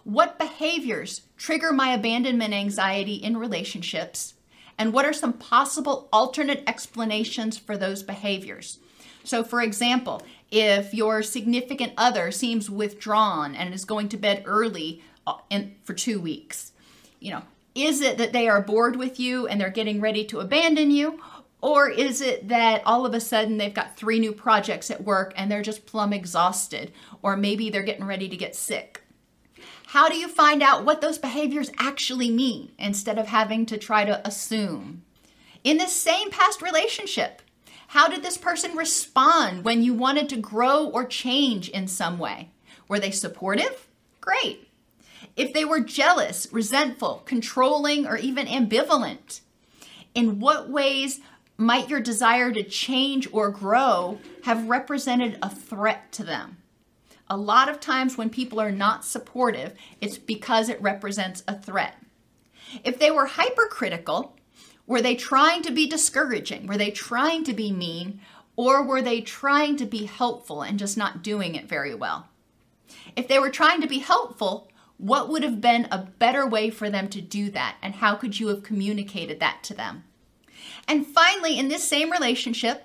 What 0.03 0.39
behaviors 0.39 1.21
trigger 1.37 1.71
my 1.71 1.93
abandonment 1.93 2.53
anxiety 2.53 3.15
in 3.15 3.37
relationships? 3.37 4.35
And 4.77 4.91
what 4.91 5.05
are 5.05 5.13
some 5.13 5.33
possible 5.33 6.09
alternate 6.11 6.63
explanations 6.67 7.57
for 7.57 7.77
those 7.77 8.03
behaviors? 8.03 8.79
So, 9.23 9.43
for 9.43 9.61
example, 9.61 10.21
if 10.51 10.93
your 10.93 11.23
significant 11.23 11.93
other 11.97 12.31
seems 12.31 12.69
withdrawn 12.69 13.55
and 13.55 13.73
is 13.73 13.85
going 13.85 14.09
to 14.09 14.17
bed 14.17 14.43
early 14.45 15.01
uh, 15.25 15.37
for 15.83 15.93
two 15.93 16.19
weeks, 16.19 16.71
you 17.25 17.31
know, 17.31 17.41
is 17.73 18.01
it 18.01 18.19
that 18.19 18.33
they 18.33 18.47
are 18.47 18.61
bored 18.61 18.95
with 18.95 19.19
you 19.19 19.47
and 19.47 19.59
they're 19.59 19.71
getting 19.71 19.99
ready 19.99 20.23
to 20.25 20.41
abandon 20.41 20.91
you? 20.91 21.19
Or 21.59 21.89
is 21.89 22.21
it 22.21 22.49
that 22.49 22.83
all 22.85 23.03
of 23.03 23.15
a 23.15 23.19
sudden 23.19 23.57
they've 23.57 23.73
got 23.73 23.97
three 23.97 24.19
new 24.19 24.31
projects 24.31 24.91
at 24.91 25.03
work 25.03 25.33
and 25.35 25.51
they're 25.51 25.63
just 25.63 25.87
plumb 25.87 26.13
exhausted? 26.13 26.91
Or 27.23 27.35
maybe 27.35 27.71
they're 27.71 27.81
getting 27.81 28.05
ready 28.05 28.29
to 28.29 28.37
get 28.37 28.55
sick. 28.55 29.01
How 29.87 30.07
do 30.07 30.15
you 30.15 30.27
find 30.27 30.61
out 30.61 30.85
what 30.85 31.01
those 31.01 31.17
behaviors 31.17 31.71
actually 31.79 32.29
mean 32.29 32.71
instead 32.77 33.17
of 33.17 33.27
having 33.27 33.65
to 33.65 33.77
try 33.77 34.05
to 34.05 34.25
assume? 34.25 35.01
In 35.63 35.77
this 35.77 35.93
same 35.93 36.29
past 36.29 36.61
relationship, 36.61 37.41
how 37.87 38.07
did 38.07 38.21
this 38.21 38.37
person 38.37 38.77
respond 38.77 39.65
when 39.65 39.81
you 39.81 39.95
wanted 39.95 40.29
to 40.29 40.37
grow 40.37 40.85
or 40.85 41.05
change 41.05 41.69
in 41.69 41.87
some 41.87 42.19
way? 42.19 42.51
Were 42.87 42.99
they 42.99 43.09
supportive? 43.09 43.87
Great. 44.21 44.64
If 45.35 45.53
they 45.53 45.65
were 45.65 45.81
jealous, 45.81 46.47
resentful, 46.51 47.23
controlling, 47.25 48.07
or 48.07 48.17
even 48.17 48.47
ambivalent, 48.47 49.41
in 50.13 50.39
what 50.39 50.69
ways 50.69 51.19
might 51.57 51.89
your 51.89 51.99
desire 51.99 52.51
to 52.51 52.63
change 52.63 53.27
or 53.31 53.49
grow 53.49 54.19
have 54.43 54.69
represented 54.69 55.37
a 55.41 55.49
threat 55.49 56.11
to 56.13 56.23
them? 56.23 56.57
A 57.29 57.37
lot 57.37 57.69
of 57.69 57.79
times 57.79 58.17
when 58.17 58.29
people 58.29 58.61
are 58.61 58.71
not 58.71 59.03
supportive, 59.03 59.73
it's 59.99 60.17
because 60.17 60.69
it 60.69 60.81
represents 60.81 61.43
a 61.47 61.57
threat. 61.57 61.95
If 62.83 62.99
they 62.99 63.11
were 63.11 63.25
hypercritical, 63.25 64.35
were 64.87 65.01
they 65.01 65.15
trying 65.15 65.63
to 65.63 65.71
be 65.71 65.87
discouraging? 65.87 66.67
Were 66.67 66.77
they 66.77 66.91
trying 66.91 67.43
to 67.45 67.53
be 67.53 67.71
mean? 67.71 68.21
Or 68.55 68.83
were 68.83 69.01
they 69.01 69.21
trying 69.21 69.75
to 69.77 69.85
be 69.85 70.05
helpful 70.05 70.61
and 70.61 70.79
just 70.79 70.97
not 70.97 71.23
doing 71.23 71.55
it 71.55 71.67
very 71.67 71.93
well? 71.93 72.27
If 73.15 73.27
they 73.27 73.39
were 73.39 73.49
trying 73.49 73.81
to 73.81 73.87
be 73.87 73.99
helpful, 73.99 74.69
what 74.97 75.29
would 75.29 75.43
have 75.43 75.61
been 75.61 75.87
a 75.91 76.07
better 76.19 76.47
way 76.47 76.69
for 76.69 76.89
them 76.89 77.09
to 77.09 77.21
do 77.21 77.49
that? 77.51 77.75
And 77.81 77.95
how 77.95 78.15
could 78.15 78.39
you 78.39 78.47
have 78.47 78.63
communicated 78.63 79.39
that 79.39 79.63
to 79.63 79.73
them? 79.73 80.03
And 80.87 81.05
finally, 81.05 81.59
in 81.59 81.67
this 81.67 81.83
same 81.83 82.11
relationship, 82.11 82.83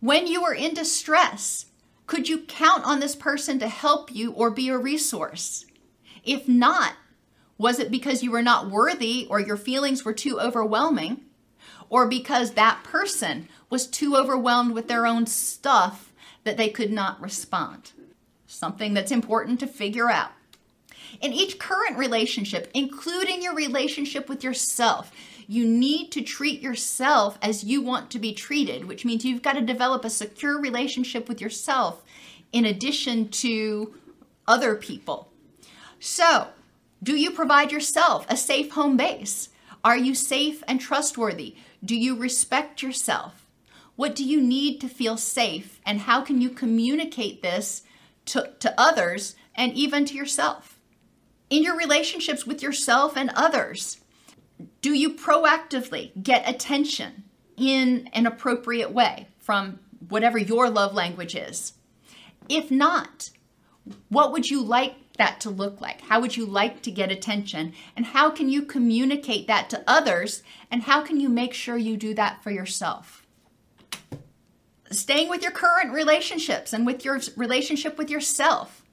when 0.00 0.26
you 0.26 0.42
were 0.42 0.54
in 0.54 0.74
distress, 0.74 1.66
could 2.06 2.28
you 2.28 2.38
count 2.38 2.84
on 2.84 3.00
this 3.00 3.14
person 3.14 3.58
to 3.58 3.68
help 3.68 4.14
you 4.14 4.32
or 4.32 4.50
be 4.50 4.68
a 4.68 4.78
resource? 4.78 5.66
If 6.24 6.48
not, 6.48 6.94
was 7.58 7.78
it 7.78 7.90
because 7.90 8.22
you 8.22 8.30
were 8.30 8.42
not 8.42 8.70
worthy 8.70 9.26
or 9.30 9.38
your 9.38 9.56
feelings 9.56 10.04
were 10.04 10.12
too 10.12 10.40
overwhelming? 10.40 11.20
Or 11.88 12.08
because 12.08 12.52
that 12.52 12.82
person 12.82 13.48
was 13.68 13.86
too 13.86 14.16
overwhelmed 14.16 14.72
with 14.72 14.88
their 14.88 15.06
own 15.06 15.26
stuff 15.26 16.12
that 16.44 16.56
they 16.56 16.68
could 16.68 16.90
not 16.90 17.20
respond? 17.20 17.92
Something 18.46 18.94
that's 18.94 19.12
important 19.12 19.60
to 19.60 19.66
figure 19.66 20.10
out. 20.10 20.32
In 21.20 21.32
each 21.32 21.58
current 21.58 21.98
relationship, 21.98 22.70
including 22.74 23.42
your 23.42 23.54
relationship 23.54 24.28
with 24.28 24.42
yourself, 24.42 25.12
you 25.46 25.66
need 25.66 26.10
to 26.12 26.22
treat 26.22 26.60
yourself 26.60 27.38
as 27.42 27.64
you 27.64 27.82
want 27.82 28.10
to 28.10 28.18
be 28.18 28.32
treated, 28.32 28.86
which 28.86 29.04
means 29.04 29.24
you've 29.24 29.42
got 29.42 29.54
to 29.54 29.60
develop 29.60 30.04
a 30.04 30.10
secure 30.10 30.60
relationship 30.60 31.28
with 31.28 31.40
yourself 31.40 32.02
in 32.52 32.64
addition 32.64 33.28
to 33.28 33.94
other 34.46 34.74
people. 34.74 35.30
So, 35.98 36.48
do 37.02 37.16
you 37.16 37.30
provide 37.30 37.72
yourself 37.72 38.26
a 38.28 38.36
safe 38.36 38.70
home 38.72 38.96
base? 38.96 39.48
Are 39.84 39.96
you 39.96 40.14
safe 40.14 40.62
and 40.68 40.80
trustworthy? 40.80 41.56
Do 41.84 41.96
you 41.96 42.16
respect 42.16 42.82
yourself? 42.82 43.46
What 43.96 44.14
do 44.14 44.24
you 44.24 44.40
need 44.40 44.80
to 44.80 44.88
feel 44.88 45.16
safe? 45.16 45.80
And 45.84 46.00
how 46.00 46.22
can 46.22 46.40
you 46.40 46.50
communicate 46.50 47.42
this 47.42 47.82
to, 48.26 48.52
to 48.60 48.74
others 48.78 49.34
and 49.54 49.72
even 49.74 50.04
to 50.06 50.14
yourself? 50.14 50.71
In 51.52 51.62
your 51.62 51.76
relationships 51.76 52.46
with 52.46 52.62
yourself 52.62 53.14
and 53.14 53.28
others, 53.34 54.00
do 54.80 54.94
you 54.94 55.10
proactively 55.10 56.10
get 56.22 56.48
attention 56.48 57.24
in 57.58 58.08
an 58.14 58.26
appropriate 58.26 58.90
way 58.90 59.26
from 59.38 59.78
whatever 60.08 60.38
your 60.38 60.70
love 60.70 60.94
language 60.94 61.36
is? 61.36 61.74
If 62.48 62.70
not, 62.70 63.28
what 64.08 64.32
would 64.32 64.48
you 64.48 64.62
like 64.62 64.94
that 65.18 65.42
to 65.42 65.50
look 65.50 65.78
like? 65.78 66.00
How 66.00 66.22
would 66.22 66.38
you 66.38 66.46
like 66.46 66.80
to 66.84 66.90
get 66.90 67.12
attention? 67.12 67.74
And 67.98 68.06
how 68.06 68.30
can 68.30 68.48
you 68.48 68.62
communicate 68.62 69.46
that 69.48 69.68
to 69.68 69.84
others? 69.86 70.42
And 70.70 70.84
how 70.84 71.02
can 71.02 71.20
you 71.20 71.28
make 71.28 71.52
sure 71.52 71.76
you 71.76 71.98
do 71.98 72.14
that 72.14 72.42
for 72.42 72.50
yourself? 72.50 73.26
Staying 74.90 75.28
with 75.28 75.42
your 75.42 75.52
current 75.52 75.92
relationships 75.92 76.72
and 76.72 76.86
with 76.86 77.04
your 77.04 77.20
relationship 77.36 77.98
with 77.98 78.08
yourself. 78.08 78.86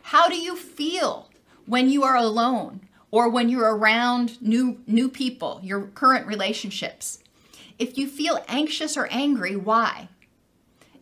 How 0.00 0.30
do 0.30 0.36
you 0.38 0.56
feel 0.56 1.28
when 1.66 1.90
you 1.90 2.04
are 2.04 2.16
alone 2.16 2.80
or 3.10 3.28
when 3.28 3.48
you're 3.48 3.76
around 3.76 4.40
new 4.40 4.80
new 4.86 5.08
people, 5.08 5.60
your 5.62 5.82
current 5.82 6.26
relationships? 6.26 7.18
If 7.78 7.98
you 7.98 8.08
feel 8.08 8.44
anxious 8.48 8.96
or 8.96 9.08
angry, 9.10 9.56
why? 9.56 10.08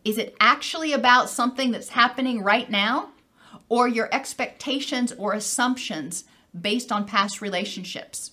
Is 0.04 0.18
it 0.18 0.36
actually 0.40 0.92
about 0.92 1.30
something 1.30 1.70
that's 1.70 1.90
happening 1.90 2.42
right 2.42 2.68
now? 2.68 3.10
or 3.68 3.88
your 3.88 4.08
expectations 4.12 5.12
or 5.18 5.32
assumptions 5.32 6.24
based 6.58 6.92
on 6.92 7.06
past 7.06 7.40
relationships. 7.40 8.32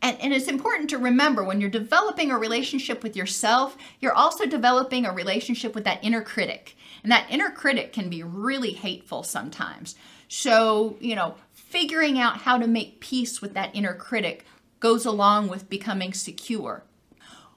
And, 0.00 0.18
and, 0.20 0.32
it's 0.32 0.48
important 0.48 0.90
to 0.90 0.98
remember 0.98 1.42
when 1.42 1.60
you're 1.60 1.70
developing 1.70 2.30
a 2.30 2.38
relationship 2.38 3.02
with 3.02 3.16
yourself, 3.16 3.76
you're 4.00 4.14
also 4.14 4.46
developing 4.46 5.04
a 5.04 5.12
relationship 5.12 5.74
with 5.74 5.84
that 5.84 6.02
inner 6.02 6.22
critic. 6.22 6.76
And 7.02 7.10
that 7.10 7.26
inner 7.30 7.50
critic 7.50 7.92
can 7.92 8.08
be 8.08 8.22
really 8.22 8.72
hateful 8.72 9.24
sometimes. 9.24 9.96
So, 10.28 10.96
you 11.00 11.16
know, 11.16 11.34
figuring 11.72 12.18
out 12.18 12.42
how 12.42 12.58
to 12.58 12.66
make 12.66 13.00
peace 13.00 13.40
with 13.40 13.54
that 13.54 13.74
inner 13.74 13.94
critic 13.94 14.44
goes 14.78 15.06
along 15.06 15.48
with 15.48 15.70
becoming 15.70 16.12
secure. 16.12 16.84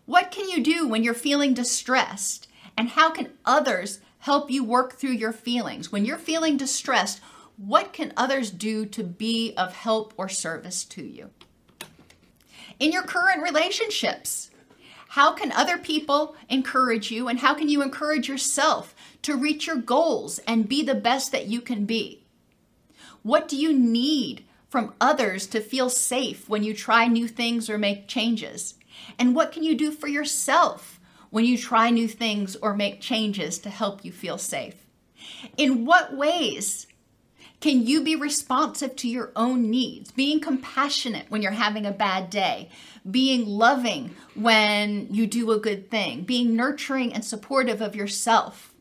What 0.06 0.32
can 0.32 0.48
you 0.48 0.64
do 0.64 0.88
when 0.88 1.04
you're 1.04 1.14
feeling 1.14 1.54
distressed? 1.54 2.48
And 2.78 2.90
how 2.90 3.12
can 3.12 3.34
others 3.44 4.00
help 4.26 4.50
you 4.50 4.64
work 4.64 4.94
through 4.94 5.12
your 5.12 5.32
feelings. 5.32 5.92
When 5.92 6.04
you're 6.04 6.18
feeling 6.18 6.58
distressed, 6.58 7.20
what 7.58 7.94
can 7.94 8.12
others 8.18 8.50
do 8.50 8.88
to 8.88 9.04
be 9.04 9.54
of 9.56 9.76
help 9.76 10.16
or 10.18 10.28
service 10.30 10.84
to 10.86 11.04
you? 11.04 11.30
In 12.80 12.92
your 12.92 13.04
current 13.04 13.44
relationships, 13.44 14.50
how 15.10 15.34
can 15.34 15.52
other 15.52 15.78
people 15.78 16.36
encourage 16.50 17.12
you 17.12 17.28
and 17.28 17.40
how 17.40 17.54
can 17.54 17.70
you 17.70 17.84
encourage 17.84 18.28
yourself 18.28 18.96
to 19.22 19.36
reach 19.36 19.68
your 19.68 19.76
goals 19.76 20.40
and 20.48 20.68
be 20.68 20.82
the 20.82 20.96
best 20.96 21.32
that 21.32 21.46
you 21.46 21.62
can 21.62 21.86
be? 21.86 22.25
What 23.26 23.48
do 23.48 23.58
you 23.58 23.74
need 23.74 24.46
from 24.70 24.94
others 25.02 25.48
to 25.48 25.60
feel 25.60 25.90
safe 25.90 26.48
when 26.48 26.62
you 26.62 26.76
try 26.76 27.08
new 27.08 27.28
things 27.28 27.72
or 27.72 27.78
make 27.80 28.08
changes? 28.08 28.76
And 29.18 29.34
what 29.34 29.52
can 29.52 29.64
you 29.64 29.76
do 29.76 29.90
for 29.92 30.08
yourself 30.08 31.00
when 31.32 31.44
you 31.44 31.58
try 31.58 31.90
new 31.90 32.08
things 32.08 32.56
or 32.56 32.76
make 32.76 33.02
changes 33.02 33.58
to 33.58 33.72
help 33.72 34.06
you 34.06 34.12
feel 34.12 34.38
safe? 34.38 34.76
In 35.58 35.86
what 35.86 36.16
ways 36.16 36.86
can 37.62 37.88
you 37.88 38.04
be 38.04 38.16
responsive 38.16 38.96
to 38.98 39.10
your 39.10 39.32
own 39.36 39.72
needs? 39.72 40.12
Being 40.12 40.40
compassionate 40.40 41.26
when 41.30 41.42
you're 41.42 41.52
having 41.52 41.88
a 41.88 41.92
bad 41.92 42.30
day, 42.30 42.70
being 43.10 43.48
loving 43.48 44.16
when 44.36 45.08
you 45.10 45.26
do 45.26 45.52
a 45.52 45.58
good 45.58 45.90
thing, 45.90 46.26
being 46.26 46.56
nurturing 46.56 47.12
and 47.12 47.26
supportive 47.26 47.82
of 47.82 47.96
yourself. 47.96 48.72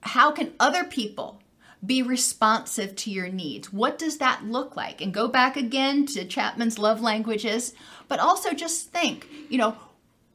How 0.00 0.30
can 0.30 0.54
other 0.58 0.84
people 0.84 1.42
be 1.84 2.02
responsive 2.02 2.96
to 2.96 3.10
your 3.10 3.28
needs? 3.28 3.72
What 3.72 3.98
does 3.98 4.18
that 4.18 4.44
look 4.44 4.76
like? 4.76 5.00
And 5.00 5.12
go 5.12 5.28
back 5.28 5.56
again 5.56 6.06
to 6.06 6.24
Chapman's 6.24 6.78
love 6.78 7.00
languages, 7.00 7.74
but 8.08 8.20
also 8.20 8.52
just 8.52 8.90
think, 8.92 9.28
you 9.48 9.58
know, 9.58 9.76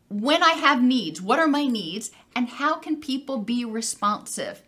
when 0.10 0.43
I 0.43 0.51
have 0.51 0.84
needs, 0.84 1.21
what 1.21 1.39
are 1.39 1.47
my 1.47 1.65
needs, 1.65 2.12
and 2.36 2.47
how 2.47 2.75
can 2.75 2.97
people 2.97 3.38
be 3.38 3.63
responsive? 3.63 4.62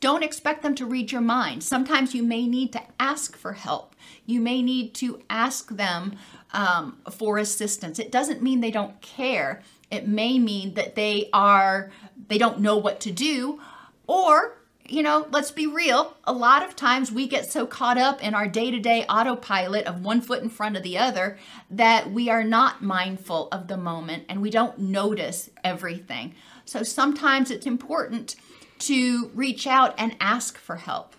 Don't 0.00 0.22
expect 0.22 0.62
them 0.62 0.74
to 0.76 0.86
read 0.86 1.12
your 1.12 1.20
mind. 1.20 1.62
Sometimes 1.62 2.14
you 2.14 2.22
may 2.22 2.46
need 2.46 2.72
to 2.72 2.82
ask 2.98 3.36
for 3.36 3.52
help. 3.52 3.94
You 4.24 4.40
may 4.40 4.62
need 4.62 4.94
to 4.94 5.22
ask 5.28 5.70
them 5.70 6.16
um, 6.52 6.98
for 7.10 7.38
assistance. 7.38 7.98
It 7.98 8.12
doesn't 8.12 8.42
mean 8.42 8.60
they 8.60 8.70
don't 8.70 9.00
care. 9.02 9.62
It 9.90 10.06
may 10.06 10.38
mean 10.38 10.74
that 10.74 10.94
they 10.94 11.28
are 11.32 11.90
they 12.28 12.38
don't 12.38 12.60
know 12.60 12.76
what 12.76 13.00
to 13.00 13.10
do, 13.10 13.60
or 14.06 14.59
you 14.90 15.02
know, 15.02 15.26
let's 15.30 15.52
be 15.52 15.66
real. 15.66 16.16
A 16.24 16.32
lot 16.32 16.64
of 16.64 16.74
times 16.74 17.12
we 17.12 17.28
get 17.28 17.50
so 17.50 17.64
caught 17.64 17.96
up 17.96 18.22
in 18.22 18.34
our 18.34 18.48
day 18.48 18.70
to 18.72 18.80
day 18.80 19.04
autopilot 19.08 19.86
of 19.86 20.04
one 20.04 20.20
foot 20.20 20.42
in 20.42 20.50
front 20.50 20.76
of 20.76 20.82
the 20.82 20.98
other 20.98 21.38
that 21.70 22.10
we 22.10 22.28
are 22.28 22.42
not 22.42 22.82
mindful 22.82 23.48
of 23.52 23.68
the 23.68 23.76
moment 23.76 24.24
and 24.28 24.42
we 24.42 24.50
don't 24.50 24.78
notice 24.78 25.48
everything. 25.62 26.34
So 26.64 26.82
sometimes 26.82 27.50
it's 27.50 27.66
important 27.66 28.34
to 28.80 29.30
reach 29.34 29.66
out 29.66 29.94
and 29.96 30.16
ask 30.20 30.58
for 30.58 30.76
help. 30.76 31.14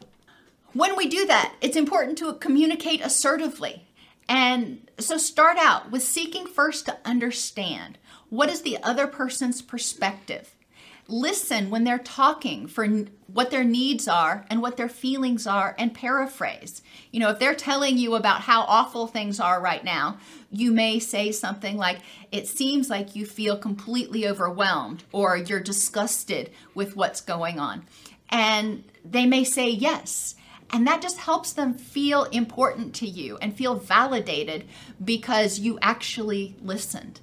When 0.74 0.98
we 0.98 1.08
do 1.08 1.26
that, 1.28 1.54
it's 1.62 1.78
important 1.78 2.18
to 2.20 2.34
communicate 2.34 3.02
assertively. 3.02 3.88
And 4.28 4.90
so 4.98 5.18
start 5.18 5.58
out 5.58 5.92
with 5.92 6.04
seeking 6.04 6.46
first 6.46 6.86
to 6.86 6.98
understand 7.06 7.98
what 8.30 8.50
is 8.50 8.62
the 8.62 8.78
other 8.84 9.08
person's 9.08 9.62
perspective. 9.62 10.56
Listen 11.08 11.70
when 11.70 11.84
they're 11.84 11.98
talking 11.98 12.68
for 12.68 12.88
what 13.28 13.52
their 13.52 13.64
needs 13.64 14.08
are 14.08 14.46
and 14.50 14.62
what 14.62 14.78
their 14.78 14.90
feelings 14.90 15.48
are 15.48 15.76
and 15.78 15.94
paraphrase. 15.94 16.82
You 17.12 17.20
know, 17.20 17.30
if 17.30 17.40
they're 17.40 17.56
telling 17.56 17.98
you 17.98 18.16
about 18.16 18.42
how 18.42 18.62
awful 18.62 19.08
things 19.08 19.40
are 19.40 19.60
right 19.60 19.84
now, 19.84 20.18
you 20.52 20.72
may 20.72 21.00
say 21.00 21.32
something 21.32 21.78
like, 21.78 22.00
It 22.32 22.48
seems 22.48 22.90
like 22.90 23.16
you 23.16 23.26
feel 23.26 23.58
completely 23.58 24.28
overwhelmed 24.28 25.04
or 25.12 25.38
you're 25.38 25.60
disgusted 25.60 26.52
with 26.74 26.96
what's 26.96 27.22
going 27.22 27.60
on. 27.60 27.86
And 28.30 28.84
they 29.04 29.26
may 29.26 29.44
say 29.44 29.70
yes. 29.70 30.36
And 30.74 30.88
that 30.88 31.02
just 31.02 31.18
helps 31.18 31.52
them 31.52 31.74
feel 31.74 32.24
important 32.26 32.96
to 32.96 33.08
you 33.08 33.38
and 33.38 33.56
feel 33.56 33.76
validated 33.76 34.66
because 35.04 35.60
you 35.60 35.78
actually 35.82 36.56
listened. 36.62 37.20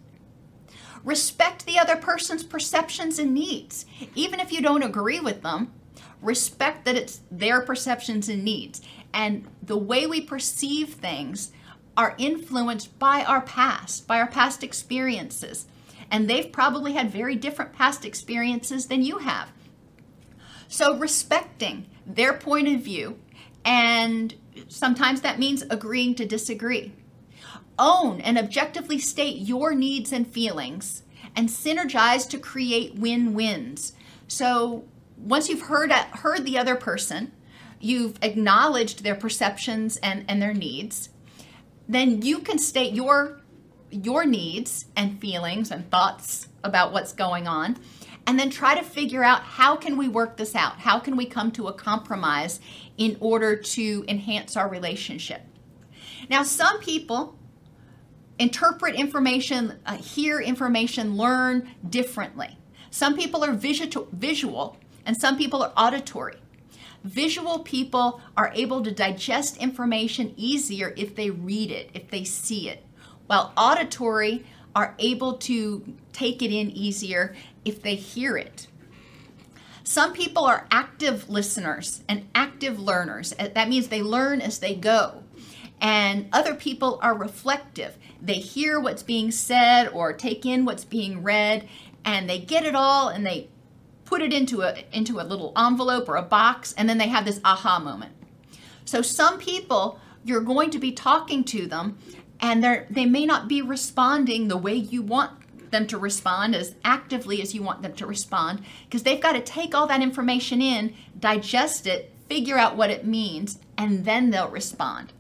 Respect 1.05 1.67
the 1.67 1.79
other 1.79 1.97
person's 1.97 2.45
perceptions 2.45 3.19
and 3.19 3.35
needs. 3.35 3.87
Even 4.15 4.41
if 4.41 4.53
you 4.53 4.61
don't 4.61 4.83
agree 4.83 5.21
with 5.21 5.43
them, 5.43 5.73
respect 6.21 6.85
that 6.85 6.97
it's 6.97 7.21
their 7.31 7.61
perceptions 7.61 8.29
and 8.29 8.45
needs. 8.45 8.81
And 9.13 9.47
the 9.63 9.79
way 9.79 10.07
we 10.07 10.21
perceive 10.21 10.95
things 10.95 11.53
are 11.97 12.15
influenced 12.19 12.99
by 12.99 13.25
our 13.25 13.41
past, 13.41 14.07
by 14.07 14.21
our 14.21 14.27
past 14.27 14.63
experiences. 14.63 15.67
And 16.11 16.29
they've 16.29 16.51
probably 16.51 16.93
had 16.93 17.11
very 17.11 17.37
different 17.37 17.73
past 17.73 18.05
experiences 18.05 18.87
than 18.87 19.03
you 19.03 19.19
have. 19.19 19.51
So, 20.69 20.97
respecting 20.97 21.87
their 22.07 22.35
point 22.35 22.69
of 22.69 22.81
view 22.81 23.19
and 23.65 24.35
sometimes 24.69 25.21
that 25.21 25.39
means 25.39 25.63
agreeing 25.63 26.15
to 26.17 26.25
disagree. 26.25 26.93
Own 27.79 28.21
and 28.21 28.39
objectively 28.39 28.99
state 28.99 29.39
your 29.39 29.75
needs 29.75 30.13
and 30.13 30.27
feelings 30.27 31.03
and 31.37 31.49
synergize 31.49 32.29
to 32.31 32.39
create 32.39 32.97
win 32.97 33.35
wins. 33.35 33.93
So 34.27 34.85
once 35.17 35.49
you've 35.49 35.63
heard, 35.63 35.93
heard 35.93 36.45
the 36.45 36.59
other 36.59 36.77
person, 36.77 37.33
you've 37.81 38.19
acknowledged 38.23 39.03
their 39.03 39.15
perceptions 39.15 39.97
and, 39.99 40.25
and 40.29 40.41
their 40.41 40.55
needs, 40.55 41.11
then 41.89 42.23
you 42.23 42.41
can 42.41 42.59
state 42.59 42.93
your 42.93 43.41
your 43.91 44.27
needs 44.27 44.85
and 44.97 45.19
feelings 45.19 45.71
and 45.71 45.91
thoughts 45.91 46.49
about 46.63 46.93
what's 46.93 47.15
going 47.15 47.49
on 47.49 47.75
and 48.27 48.39
then 48.39 48.51
try 48.51 48.75
to 48.75 48.85
figure 48.85 49.25
out 49.25 49.41
how 49.41 49.75
can 49.75 49.97
we 49.97 50.09
work 50.09 50.37
this 50.37 50.55
out 50.55 50.79
how 50.81 50.99
can 50.99 51.17
we 51.17 51.25
come 51.25 51.51
to 51.51 51.69
a 51.69 51.73
compromise 51.73 52.61
in 52.99 53.17
order 53.19 53.57
to 53.57 54.05
enhance 54.07 54.59
our 54.59 54.69
relationship 54.69 55.41
now 56.29 56.43
some 56.43 56.79
people 56.81 57.38
interpret 58.39 58.95
information 58.95 59.79
uh, 59.87 59.97
hear 59.97 60.41
information 60.41 61.17
learn 61.17 61.69
differently 61.89 62.57
some 62.91 63.17
people 63.17 63.45
are 63.45 63.53
visual, 63.53 64.09
visual 64.13 64.77
and 65.07 65.17
some 65.17 65.37
people 65.37 65.63
are 65.63 65.73
auditory 65.77 66.37
visual 67.05 67.61
people 67.61 68.21
are 68.37 68.51
able 68.55 68.83
to 68.83 68.91
digest 68.91 69.57
information 69.57 70.35
easier 70.37 70.93
if 70.97 71.15
they 71.15 71.31
read 71.31 71.71
it 71.71 71.91
if 71.95 72.11
they 72.11 72.25
see 72.25 72.69
it 72.69 72.85
while 73.27 73.53
auditory 73.57 74.45
are 74.75 74.95
able 74.99 75.35
to 75.35 75.97
take 76.13 76.43
it 76.43 76.53
in 76.53 76.71
easier 76.71 77.35
if 77.65 77.83
they 77.83 77.95
hear 77.95 78.37
it. 78.37 78.69
Some 79.83 80.13
people 80.13 80.45
are 80.45 80.67
active 80.71 81.29
listeners 81.29 82.03
and 82.09 82.29
active 82.35 82.79
learners. 82.79 83.31
That 83.31 83.69
means 83.69 83.89
they 83.89 84.03
learn 84.03 84.41
as 84.41 84.59
they 84.59 84.75
go. 84.75 85.25
And 85.81 86.29
other 86.33 86.55
people 86.55 86.99
are 87.03 87.17
reflective. 87.17 87.97
They 88.21 88.35
hear 88.35 88.81
what's 88.81 89.03
being 89.03 89.31
said 89.31 89.89
or 89.89 90.13
take 90.13 90.45
in 90.45 90.65
what's 90.65 90.85
being 90.85 91.23
read 91.23 91.69
and 92.05 92.29
they 92.29 92.39
get 92.39 92.65
it 92.65 92.75
all 92.75 93.09
and 93.09 93.25
they 93.25 93.49
put 94.05 94.23
it 94.23 94.33
into 94.33 94.63
a 94.63 94.85
into 94.93 95.21
a 95.21 95.23
little 95.23 95.53
envelope 95.57 96.09
or 96.09 96.17
a 96.17 96.23
box 96.23 96.75
and 96.77 96.89
then 96.89 96.99
they 96.99 97.09
have 97.09 97.25
this 97.25 97.41
aha 97.45 97.79
moment. 97.79 98.13
So 98.85 99.03
some 99.03 99.39
people 99.39 100.01
you're 100.25 100.41
going 100.41 100.71
to 100.71 100.79
be 100.79 100.93
talking 100.93 101.45
to 101.45 101.67
them 101.67 101.99
and 102.41 102.63
they 102.63 102.87
they 102.91 103.07
may 103.07 103.27
not 103.27 103.49
be 103.49 103.63
responding 103.63 104.49
the 104.49 104.57
way 104.57 104.75
you 104.75 105.03
want 105.03 105.33
them 105.71 105.87
to 105.87 105.99
respond 105.99 106.55
as 106.55 106.75
actively 106.85 107.43
as 107.43 107.55
you 107.55 107.63
want 107.63 107.83
them 107.83 107.93
to 107.95 108.07
respond 108.07 108.63
because 108.85 109.03
they've 109.03 109.21
got 109.21 109.33
to 109.33 109.41
take 109.41 109.75
all 109.75 109.87
that 109.87 110.03
information 110.03 110.63
in, 110.63 110.95
digest 111.19 111.87
it, 111.87 112.13
figure 112.29 112.59
out 112.59 112.77
what 112.77 112.91
it 112.91 113.07
means, 113.07 113.59
and 113.77 114.05
then 114.05 114.31
they'll 114.31 114.49
respond. 114.49 115.13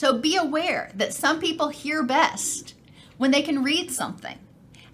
So 0.00 0.16
be 0.16 0.34
aware 0.34 0.90
that 0.94 1.12
some 1.12 1.40
people 1.40 1.68
hear 1.68 2.02
best 2.02 2.72
when 3.18 3.32
they 3.32 3.42
can 3.42 3.62
read 3.62 3.90
something, 3.90 4.38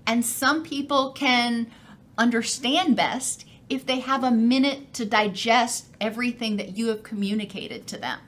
and 0.05 0.27
some 0.27 0.65
people 0.65 1.13
can 1.13 1.71
understand 2.19 2.97
best 2.97 3.47
if 3.69 3.87
they 3.87 4.01
have 4.01 4.25
a 4.25 4.33
minute 4.33 4.93
to 4.95 5.05
digest 5.05 5.87
everything 6.01 6.57
that 6.57 6.77
you 6.77 6.89
have 6.89 7.05
communicated 7.05 7.87
to 7.87 7.99
them. 7.99 8.19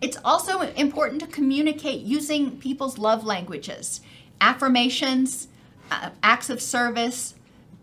It's 0.00 0.18
also 0.24 0.62
important 0.62 1.20
to 1.20 1.28
communicate 1.28 2.00
using 2.00 2.58
people's 2.58 2.98
love 2.98 3.24
languages, 3.24 4.00
affirmations, 4.40 5.46
uh, 5.92 6.10
acts 6.24 6.50
of 6.50 6.60
service, 6.60 7.36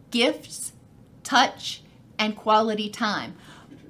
gifts, 0.09 0.73
touch, 1.23 1.81
and 2.19 2.35
quality 2.35 2.89
time. 2.89 3.37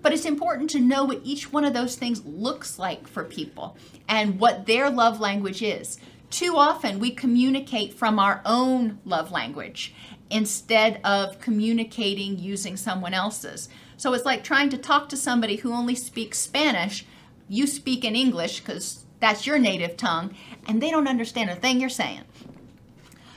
But 0.01 0.13
it's 0.13 0.25
important 0.25 0.69
to 0.71 0.79
know 0.79 1.03
what 1.03 1.21
each 1.23 1.51
one 1.51 1.65
of 1.65 1.73
those 1.73 1.95
things 1.95 2.25
looks 2.25 2.79
like 2.79 3.07
for 3.07 3.23
people 3.23 3.77
and 4.07 4.39
what 4.39 4.65
their 4.65 4.89
love 4.89 5.19
language 5.19 5.61
is. 5.61 5.99
Too 6.29 6.55
often 6.55 6.99
we 6.99 7.11
communicate 7.11 7.93
from 7.93 8.17
our 8.17 8.41
own 8.45 8.99
love 9.05 9.31
language 9.31 9.93
instead 10.29 11.01
of 11.03 11.39
communicating 11.39 12.39
using 12.39 12.77
someone 12.77 13.13
else's. 13.13 13.69
So 13.97 14.13
it's 14.13 14.25
like 14.25 14.43
trying 14.43 14.69
to 14.69 14.77
talk 14.77 15.09
to 15.09 15.17
somebody 15.17 15.57
who 15.57 15.73
only 15.73 15.93
speaks 15.93 16.39
Spanish. 16.39 17.05
You 17.47 17.67
speak 17.67 18.03
in 18.05 18.15
English 18.15 18.61
because 18.61 19.05
that's 19.19 19.45
your 19.45 19.59
native 19.59 19.97
tongue, 19.97 20.33
and 20.67 20.81
they 20.81 20.89
don't 20.89 21.07
understand 21.07 21.49
a 21.51 21.55
thing 21.55 21.79
you're 21.79 21.89
saying. 21.89 22.23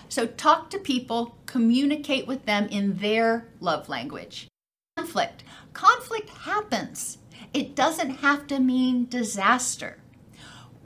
So 0.09 0.27
talk 0.27 0.70
to 0.70 0.79
people, 0.79 1.37
communicate 1.46 2.27
with 2.27 2.46
them 2.46 2.68
in 2.68 2.98
their 2.98 3.48
love 3.61 3.88
language. 3.88 4.48
Conflict. 4.96 5.42
Conflict 5.74 6.30
happens. 6.30 7.18
It 7.52 7.74
doesn't 7.76 8.18
have 8.18 8.46
to 8.46 8.58
mean 8.58 9.06
disaster. 9.08 9.98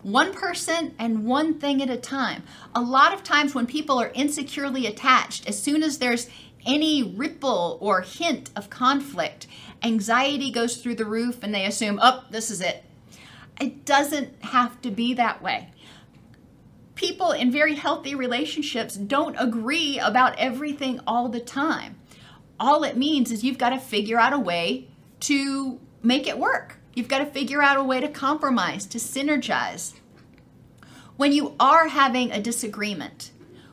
One 0.03 0.33
person 0.33 0.95
and 0.99 1.25
one 1.25 1.61
thing 1.61 1.83
at 1.83 1.91
a 1.91 1.97
time. 1.97 2.43
A 2.75 2.81
lot 2.81 3.13
of 3.13 3.23
times 3.23 3.55
when 3.55 3.67
people 3.67 4.01
are 4.01 4.09
insecurely 4.09 4.87
attached, 4.87 5.47
as 5.47 5.63
soon 5.63 5.83
as 5.83 5.99
there's 5.99 6.29
any 6.67 7.03
ripple 7.03 7.79
or 7.81 8.01
hint 8.01 8.51
of 8.57 8.71
conflict, 8.71 9.47
anxiety 9.83 10.51
goes 10.51 10.79
through 10.79 10.97
the 10.97 11.05
roof 11.05 11.43
and 11.43 11.55
they 11.55 11.67
assume, 11.67 12.01
oh, 12.03 12.25
this 12.31 12.51
is 12.51 12.61
it. 12.61 12.85
It 13.61 13.85
doesn't 13.85 14.43
have 14.43 14.81
to 14.83 14.91
be 14.91 15.15
that 15.15 15.43
way 15.43 15.71
people 16.99 17.31
in 17.31 17.49
very 17.49 17.77
healthy 17.77 18.13
relationships 18.13 18.97
don't 18.97 19.37
agree 19.39 20.01
about 20.01 20.37
everything 20.37 20.99
all 21.07 21.29
the 21.29 21.39
time. 21.39 21.97
All 22.61 22.85
it 22.85 22.97
means 22.97 23.31
is 23.31 23.45
you've 23.45 23.59
got 23.59 23.71
to 23.71 23.79
figure 23.79 24.19
out 24.19 24.33
a 24.33 24.39
way 24.39 24.89
to 25.21 25.79
make 26.03 26.27
it 26.27 26.39
work. 26.39 26.77
You've 26.95 27.09
got 27.09 27.19
to 27.19 27.27
figure 27.27 27.63
out 27.63 27.77
a 27.77 27.83
way 27.83 28.01
to 28.01 28.09
compromise, 28.09 28.87
to 28.87 28.99
synergize. 28.99 29.95
When 31.17 31.33
you 31.33 31.55
are 31.59 31.89
having 31.89 32.31
a 32.31 32.41
disagreement, 32.41 33.31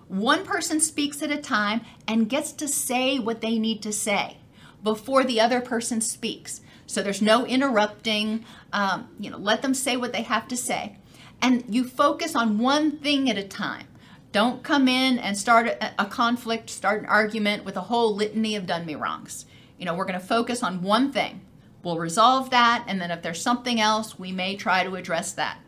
one 0.08 0.46
person 0.46 0.80
speaks 0.80 1.22
at 1.22 1.32
a 1.32 1.38
time 1.38 1.82
and 2.08 2.30
gets 2.30 2.52
to 2.54 2.68
say 2.68 3.18
what 3.18 3.42
they 3.42 3.58
need 3.58 3.82
to 3.84 3.92
say 3.92 4.38
before 4.84 5.24
the 5.24 5.42
other 5.42 5.62
person 5.62 6.02
speaks. 6.02 6.62
So 6.86 7.02
there's 7.02 7.22
no 7.22 7.46
interrupting. 7.46 8.46
Um, 8.72 9.10
you 9.20 9.32
know, 9.32 9.38
let 9.38 9.64
them 9.64 9.74
say 9.74 9.98
what 9.98 10.14
they 10.14 10.22
have 10.22 10.48
to 10.50 10.58
say 10.58 10.98
and 11.42 11.64
you 11.70 11.84
focus 11.84 12.36
on 12.36 12.58
one 12.58 12.98
thing 12.98 13.30
at 13.30 13.38
a 13.38 13.44
time. 13.44 13.88
Don't 14.36 14.64
come 14.64 14.90
in 14.90 15.18
and 15.18 15.38
start 15.38 15.66
a, 15.98 16.06
conflict, 16.08 16.70
start 16.70 17.00
an 17.00 17.06
argument 17.06 17.64
with 17.64 17.78
a 17.78 17.82
whole 17.82 18.14
litany 18.14 18.58
of 18.58 18.66
done 18.66 18.86
me 18.86 18.94
wrongs. 18.94 19.46
You 19.78 19.86
know, 19.86 19.96
we're 19.96 20.04
going 20.04 20.20
to 20.20 20.26
focus 20.26 20.62
on 20.62 20.82
one 20.82 21.14
thing. 21.14 21.40
We'll 21.84 21.98
resolve 21.98 22.50
that, 22.50 22.84
and 22.86 23.00
then 23.00 23.12
if 23.12 23.22
there's 23.22 23.42
something 23.42 23.80
else, 23.80 24.20
we 24.20 24.34
may 24.34 24.58
try 24.58 24.84
to 24.84 24.98
address 24.98 25.32
that. 25.32 25.60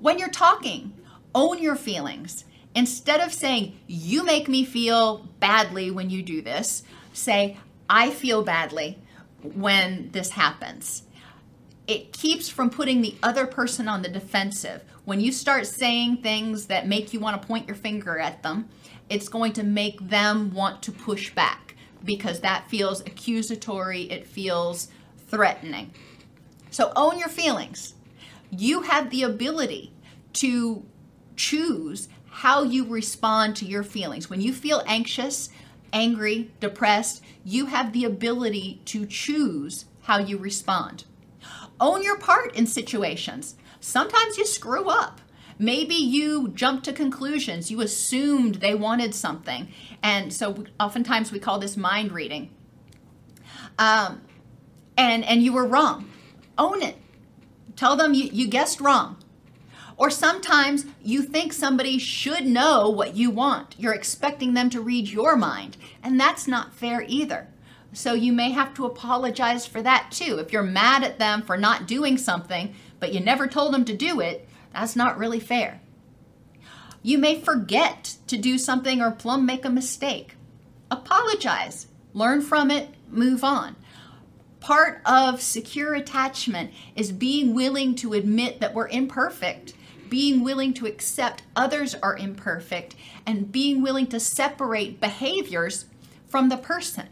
When 0.00 0.18
you're 0.18 0.28
talking, 0.28 0.92
own 1.34 1.62
your 1.62 1.76
feelings. 1.76 2.44
Instead 2.74 3.20
of 3.20 3.32
saying, 3.32 3.78
you 3.86 4.22
make 4.22 4.48
me 4.48 4.66
feel 4.66 5.26
badly 5.40 5.90
when 5.90 6.10
you 6.10 6.22
do 6.22 6.42
this, 6.42 6.82
say, 7.14 7.56
I 7.88 8.10
feel 8.10 8.42
badly 8.42 8.98
when 9.40 10.10
this 10.12 10.28
happens 10.28 11.04
it 11.88 12.12
keeps 12.12 12.50
from 12.50 12.68
putting 12.68 13.00
the 13.00 13.16
other 13.22 13.46
person 13.46 13.88
on 13.88 14.02
the 14.02 14.08
defensive. 14.10 14.84
When 15.06 15.20
you 15.20 15.32
start 15.32 15.66
saying 15.66 16.18
things 16.18 16.66
that 16.66 16.86
make 16.86 17.14
you 17.14 17.18
want 17.18 17.40
to 17.40 17.48
point 17.48 17.66
your 17.66 17.76
finger 17.76 18.18
at 18.18 18.42
them, 18.42 18.68
it's 19.08 19.30
going 19.30 19.54
to 19.54 19.62
make 19.62 19.98
them 20.06 20.52
want 20.52 20.82
to 20.82 20.92
push 20.92 21.34
back 21.34 21.74
because 22.04 22.40
that 22.40 22.68
feels 22.68 23.00
accusatory, 23.00 24.02
it 24.02 24.26
feels 24.26 24.88
threatening. 25.28 25.90
So 26.70 26.92
own 26.94 27.18
your 27.18 27.30
feelings. 27.30 27.94
You 28.50 28.82
have 28.82 29.08
the 29.08 29.22
ability 29.22 29.92
to 30.34 30.84
choose 31.36 32.10
how 32.28 32.64
you 32.64 32.84
respond 32.84 33.56
to 33.56 33.64
your 33.64 33.82
feelings. 33.82 34.28
When 34.28 34.42
you 34.42 34.52
feel 34.52 34.82
anxious, 34.86 35.48
angry, 35.94 36.50
depressed, 36.60 37.22
you 37.44 37.66
have 37.66 37.94
the 37.94 38.04
ability 38.04 38.82
to 38.86 39.06
choose 39.06 39.86
how 40.02 40.18
you 40.18 40.36
respond. 40.36 41.04
Own 41.80 42.02
your 42.02 42.18
part 42.18 42.54
in 42.56 42.66
situations. 42.66 43.56
Sometimes 43.80 44.36
you 44.36 44.46
screw 44.46 44.88
up. 44.88 45.20
Maybe 45.58 45.94
you 45.94 46.48
jumped 46.48 46.84
to 46.84 46.92
conclusions. 46.92 47.70
You 47.70 47.80
assumed 47.80 48.56
they 48.56 48.74
wanted 48.74 49.14
something. 49.14 49.68
And 50.02 50.32
so 50.32 50.64
oftentimes 50.78 51.32
we 51.32 51.40
call 51.40 51.58
this 51.58 51.76
mind 51.76 52.12
reading. 52.12 52.50
Um, 53.78 54.22
and, 54.96 55.24
and 55.24 55.42
you 55.42 55.52
were 55.52 55.66
wrong. 55.66 56.10
Own 56.56 56.82
it. 56.82 56.96
Tell 57.76 57.96
them 57.96 58.14
you, 58.14 58.24
you 58.32 58.48
guessed 58.48 58.80
wrong. 58.80 59.16
Or 59.96 60.10
sometimes 60.10 60.86
you 61.02 61.22
think 61.22 61.52
somebody 61.52 61.98
should 61.98 62.46
know 62.46 62.88
what 62.88 63.16
you 63.16 63.30
want. 63.30 63.74
You're 63.78 63.94
expecting 63.94 64.54
them 64.54 64.70
to 64.70 64.80
read 64.80 65.08
your 65.08 65.34
mind, 65.34 65.76
and 66.04 66.20
that's 66.20 66.46
not 66.46 66.74
fair 66.74 67.04
either. 67.08 67.48
So 67.98 68.14
you 68.14 68.32
may 68.32 68.52
have 68.52 68.74
to 68.74 68.86
apologize 68.86 69.66
for 69.66 69.82
that 69.82 70.12
too. 70.12 70.38
If 70.38 70.52
you're 70.52 70.62
mad 70.62 71.02
at 71.02 71.18
them 71.18 71.42
for 71.42 71.56
not 71.56 71.88
doing 71.88 72.16
something, 72.16 72.72
but 73.00 73.12
you 73.12 73.18
never 73.18 73.48
told 73.48 73.74
them 73.74 73.84
to 73.86 73.92
do 73.92 74.20
it, 74.20 74.48
that's 74.72 74.94
not 74.94 75.18
really 75.18 75.40
fair. 75.40 75.80
You 77.02 77.18
may 77.18 77.40
forget 77.40 78.16
to 78.28 78.36
do 78.36 78.56
something 78.56 79.02
or 79.02 79.10
plumb 79.10 79.44
make 79.44 79.64
a 79.64 79.68
mistake. 79.68 80.36
Apologize, 80.92 81.88
learn 82.14 82.40
from 82.40 82.70
it, 82.70 82.90
move 83.10 83.42
on. 83.42 83.74
Part 84.60 85.02
of 85.04 85.42
secure 85.42 85.94
attachment 85.94 86.70
is 86.94 87.10
being 87.10 87.52
willing 87.52 87.96
to 87.96 88.12
admit 88.12 88.60
that 88.60 88.74
we're 88.74 88.86
imperfect 88.86 89.74
being 90.08 90.44
willing 90.44 90.72
to 90.72 90.86
accept 90.86 91.42
others 91.54 91.94
are 91.96 92.16
imperfect, 92.16 92.94
and 93.26 93.52
being 93.52 93.82
willing 93.82 94.06
to 94.06 94.18
separate 94.18 95.00
behaviors 95.00 95.84
from 96.26 96.48
the 96.48 96.56
person. 96.56 97.08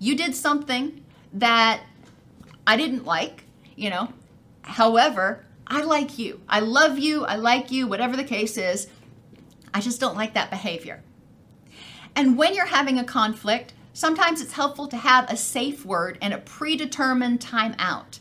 You 0.00 0.16
did 0.16 0.34
something 0.34 1.04
that 1.34 1.82
I 2.66 2.76
didn't 2.76 3.04
like, 3.04 3.44
you 3.76 3.90
know. 3.90 4.12
However, 4.62 5.44
I 5.66 5.82
like 5.82 6.18
you. 6.18 6.40
I 6.48 6.58
love 6.60 6.98
you. 6.98 7.24
I 7.24 7.36
like 7.36 7.70
you, 7.70 7.86
whatever 7.86 8.16
the 8.16 8.24
case 8.24 8.56
is. 8.56 8.88
I 9.72 9.80
just 9.80 10.00
don't 10.00 10.16
like 10.16 10.34
that 10.34 10.50
behavior. 10.50 11.04
And 12.16 12.36
when 12.36 12.54
you're 12.54 12.66
having 12.66 12.98
a 12.98 13.04
conflict, 13.04 13.72
sometimes 13.92 14.40
it's 14.40 14.54
helpful 14.54 14.88
to 14.88 14.96
have 14.96 15.30
a 15.30 15.36
safe 15.36 15.84
word 15.84 16.18
and 16.20 16.34
a 16.34 16.38
predetermined 16.38 17.38
timeout. 17.38 18.18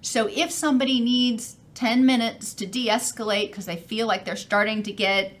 So 0.00 0.28
if 0.28 0.52
somebody 0.52 1.00
needs 1.00 1.56
10 1.74 2.04
minutes 2.06 2.54
to 2.54 2.66
de 2.66 2.88
escalate 2.88 3.48
because 3.48 3.66
they 3.66 3.76
feel 3.76 4.06
like 4.06 4.24
they're 4.24 4.36
starting 4.36 4.82
to 4.82 4.92
get 4.92 5.32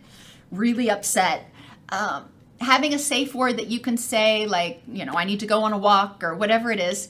really 0.50 0.90
upset. 0.90 1.50
Um, 1.90 2.31
having 2.62 2.94
a 2.94 2.98
safe 2.98 3.34
word 3.34 3.58
that 3.58 3.66
you 3.68 3.80
can 3.80 3.96
say, 3.96 4.46
like, 4.46 4.82
you 4.86 5.04
know, 5.04 5.14
I 5.14 5.24
need 5.24 5.40
to 5.40 5.46
go 5.46 5.64
on 5.64 5.72
a 5.72 5.78
walk 5.78 6.22
or 6.22 6.34
whatever 6.34 6.70
it 6.70 6.80
is, 6.80 7.08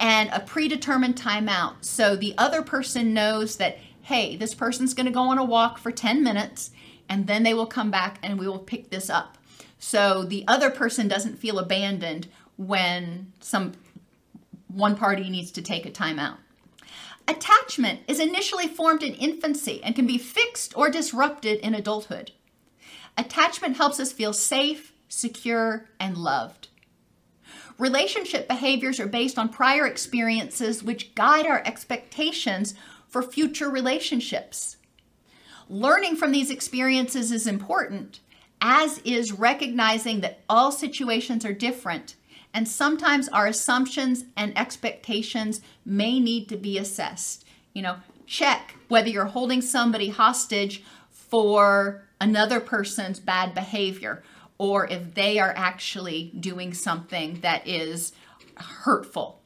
and 0.00 0.30
a 0.32 0.40
predetermined 0.40 1.16
timeout. 1.16 1.74
So 1.82 2.16
the 2.16 2.34
other 2.38 2.62
person 2.62 3.14
knows 3.14 3.56
that, 3.56 3.78
hey, 4.02 4.36
this 4.36 4.54
person's 4.54 4.94
going 4.94 5.06
to 5.06 5.12
go 5.12 5.22
on 5.22 5.38
a 5.38 5.44
walk 5.44 5.78
for 5.78 5.90
10 5.90 6.22
minutes 6.22 6.70
and 7.08 7.26
then 7.26 7.42
they 7.42 7.54
will 7.54 7.66
come 7.66 7.90
back 7.90 8.18
and 8.22 8.38
we 8.38 8.46
will 8.46 8.58
pick 8.58 8.90
this 8.90 9.10
up. 9.10 9.38
So 9.78 10.24
the 10.24 10.44
other 10.48 10.70
person 10.70 11.08
doesn't 11.08 11.38
feel 11.38 11.58
abandoned 11.58 12.28
when 12.56 13.32
some 13.40 13.72
one 14.68 14.96
party 14.96 15.28
needs 15.28 15.50
to 15.52 15.62
take 15.62 15.86
a 15.86 15.90
timeout. 15.90 16.36
Attachment 17.26 18.00
is 18.06 18.20
initially 18.20 18.68
formed 18.68 19.02
in 19.02 19.14
infancy 19.14 19.82
and 19.82 19.94
can 19.94 20.06
be 20.06 20.18
fixed 20.18 20.76
or 20.76 20.90
disrupted 20.90 21.60
in 21.60 21.74
adulthood. 21.74 22.32
Attachment 23.16 23.76
helps 23.76 24.00
us 24.00 24.12
feel 24.12 24.32
safe, 24.32 24.92
secure, 25.08 25.88
and 26.00 26.16
loved. 26.16 26.68
Relationship 27.78 28.46
behaviors 28.46 29.00
are 29.00 29.06
based 29.06 29.38
on 29.38 29.48
prior 29.48 29.86
experiences 29.86 30.82
which 30.82 31.14
guide 31.14 31.46
our 31.46 31.62
expectations 31.64 32.74
for 33.08 33.22
future 33.22 33.70
relationships. 33.70 34.76
Learning 35.68 36.14
from 36.14 36.32
these 36.32 36.50
experiences 36.50 37.32
is 37.32 37.46
important, 37.46 38.20
as 38.60 38.98
is 38.98 39.32
recognizing 39.32 40.20
that 40.20 40.40
all 40.48 40.70
situations 40.70 41.44
are 41.44 41.52
different 41.52 42.16
and 42.54 42.68
sometimes 42.68 43.28
our 43.28 43.48
assumptions 43.48 44.24
and 44.36 44.56
expectations 44.56 45.60
may 45.84 46.20
need 46.20 46.48
to 46.48 46.56
be 46.56 46.78
assessed. 46.78 47.44
You 47.74 47.82
know, 47.82 47.96
check 48.26 48.76
whether 48.86 49.08
you're 49.08 49.24
holding 49.26 49.60
somebody 49.60 50.08
hostage 50.08 50.84
for 51.10 52.03
another 52.24 52.58
person's 52.58 53.20
bad 53.20 53.54
behavior 53.54 54.22
or 54.56 54.86
if 54.86 55.14
they 55.14 55.38
are 55.38 55.52
actually 55.54 56.32
doing 56.40 56.72
something 56.72 57.38
that 57.40 57.68
is 57.68 58.12
hurtful. 58.56 59.42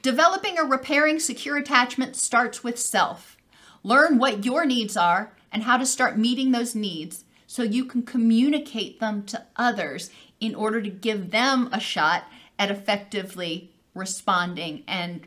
Developing 0.00 0.58
or 0.58 0.64
repairing 0.64 1.18
secure 1.18 1.56
attachment 1.56 2.14
starts 2.14 2.62
with 2.62 2.78
self. 2.78 3.36
Learn 3.82 4.18
what 4.18 4.44
your 4.44 4.64
needs 4.64 4.96
are 4.96 5.32
and 5.50 5.64
how 5.64 5.76
to 5.76 5.84
start 5.84 6.16
meeting 6.16 6.52
those 6.52 6.76
needs 6.76 7.24
so 7.48 7.64
you 7.64 7.84
can 7.84 8.02
communicate 8.02 9.00
them 9.00 9.24
to 9.24 9.44
others 9.56 10.08
in 10.38 10.54
order 10.54 10.80
to 10.80 10.88
give 10.88 11.32
them 11.32 11.68
a 11.72 11.80
shot 11.80 12.24
at 12.60 12.70
effectively 12.70 13.72
responding 13.92 14.84
and 14.86 15.26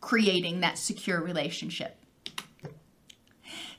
creating 0.00 0.60
that 0.60 0.78
secure 0.78 1.20
relationship. 1.20 1.97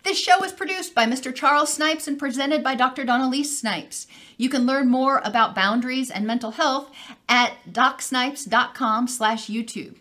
This 0.03 0.17
show 0.17 0.43
is 0.43 0.53
produced 0.53 0.95
by 0.95 1.05
Mr. 1.05 1.33
Charles 1.33 1.73
Snipes 1.73 2.07
and 2.07 2.17
presented 2.17 2.63
by 2.63 2.73
Dr. 2.73 3.03
Dawn-Elise 3.03 3.59
Snipes. 3.59 4.07
You 4.37 4.49
can 4.49 4.65
learn 4.65 4.87
more 4.87 5.21
about 5.25 5.53
boundaries 5.53 6.09
and 6.09 6.25
mental 6.25 6.51
health 6.51 6.89
at 7.27 7.53
docsnipes.com 7.69 9.07
slash 9.07 9.47
YouTube. 9.47 9.97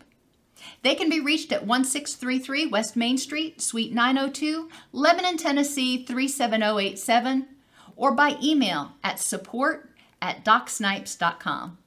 They 0.83 0.95
can 0.95 1.09
be 1.09 1.19
reached 1.19 1.51
at 1.51 1.65
1633 1.65 2.67
West 2.67 2.95
Main 2.95 3.17
Street, 3.17 3.61
Suite 3.61 3.93
902, 3.93 4.69
Lebanon, 4.93 5.37
Tennessee 5.37 6.05
37087, 6.05 7.47
or 7.95 8.11
by 8.13 8.37
email 8.41 8.93
at 9.03 9.19
support 9.19 9.89
at 10.21 10.45
docsnipes.com. 10.45 11.77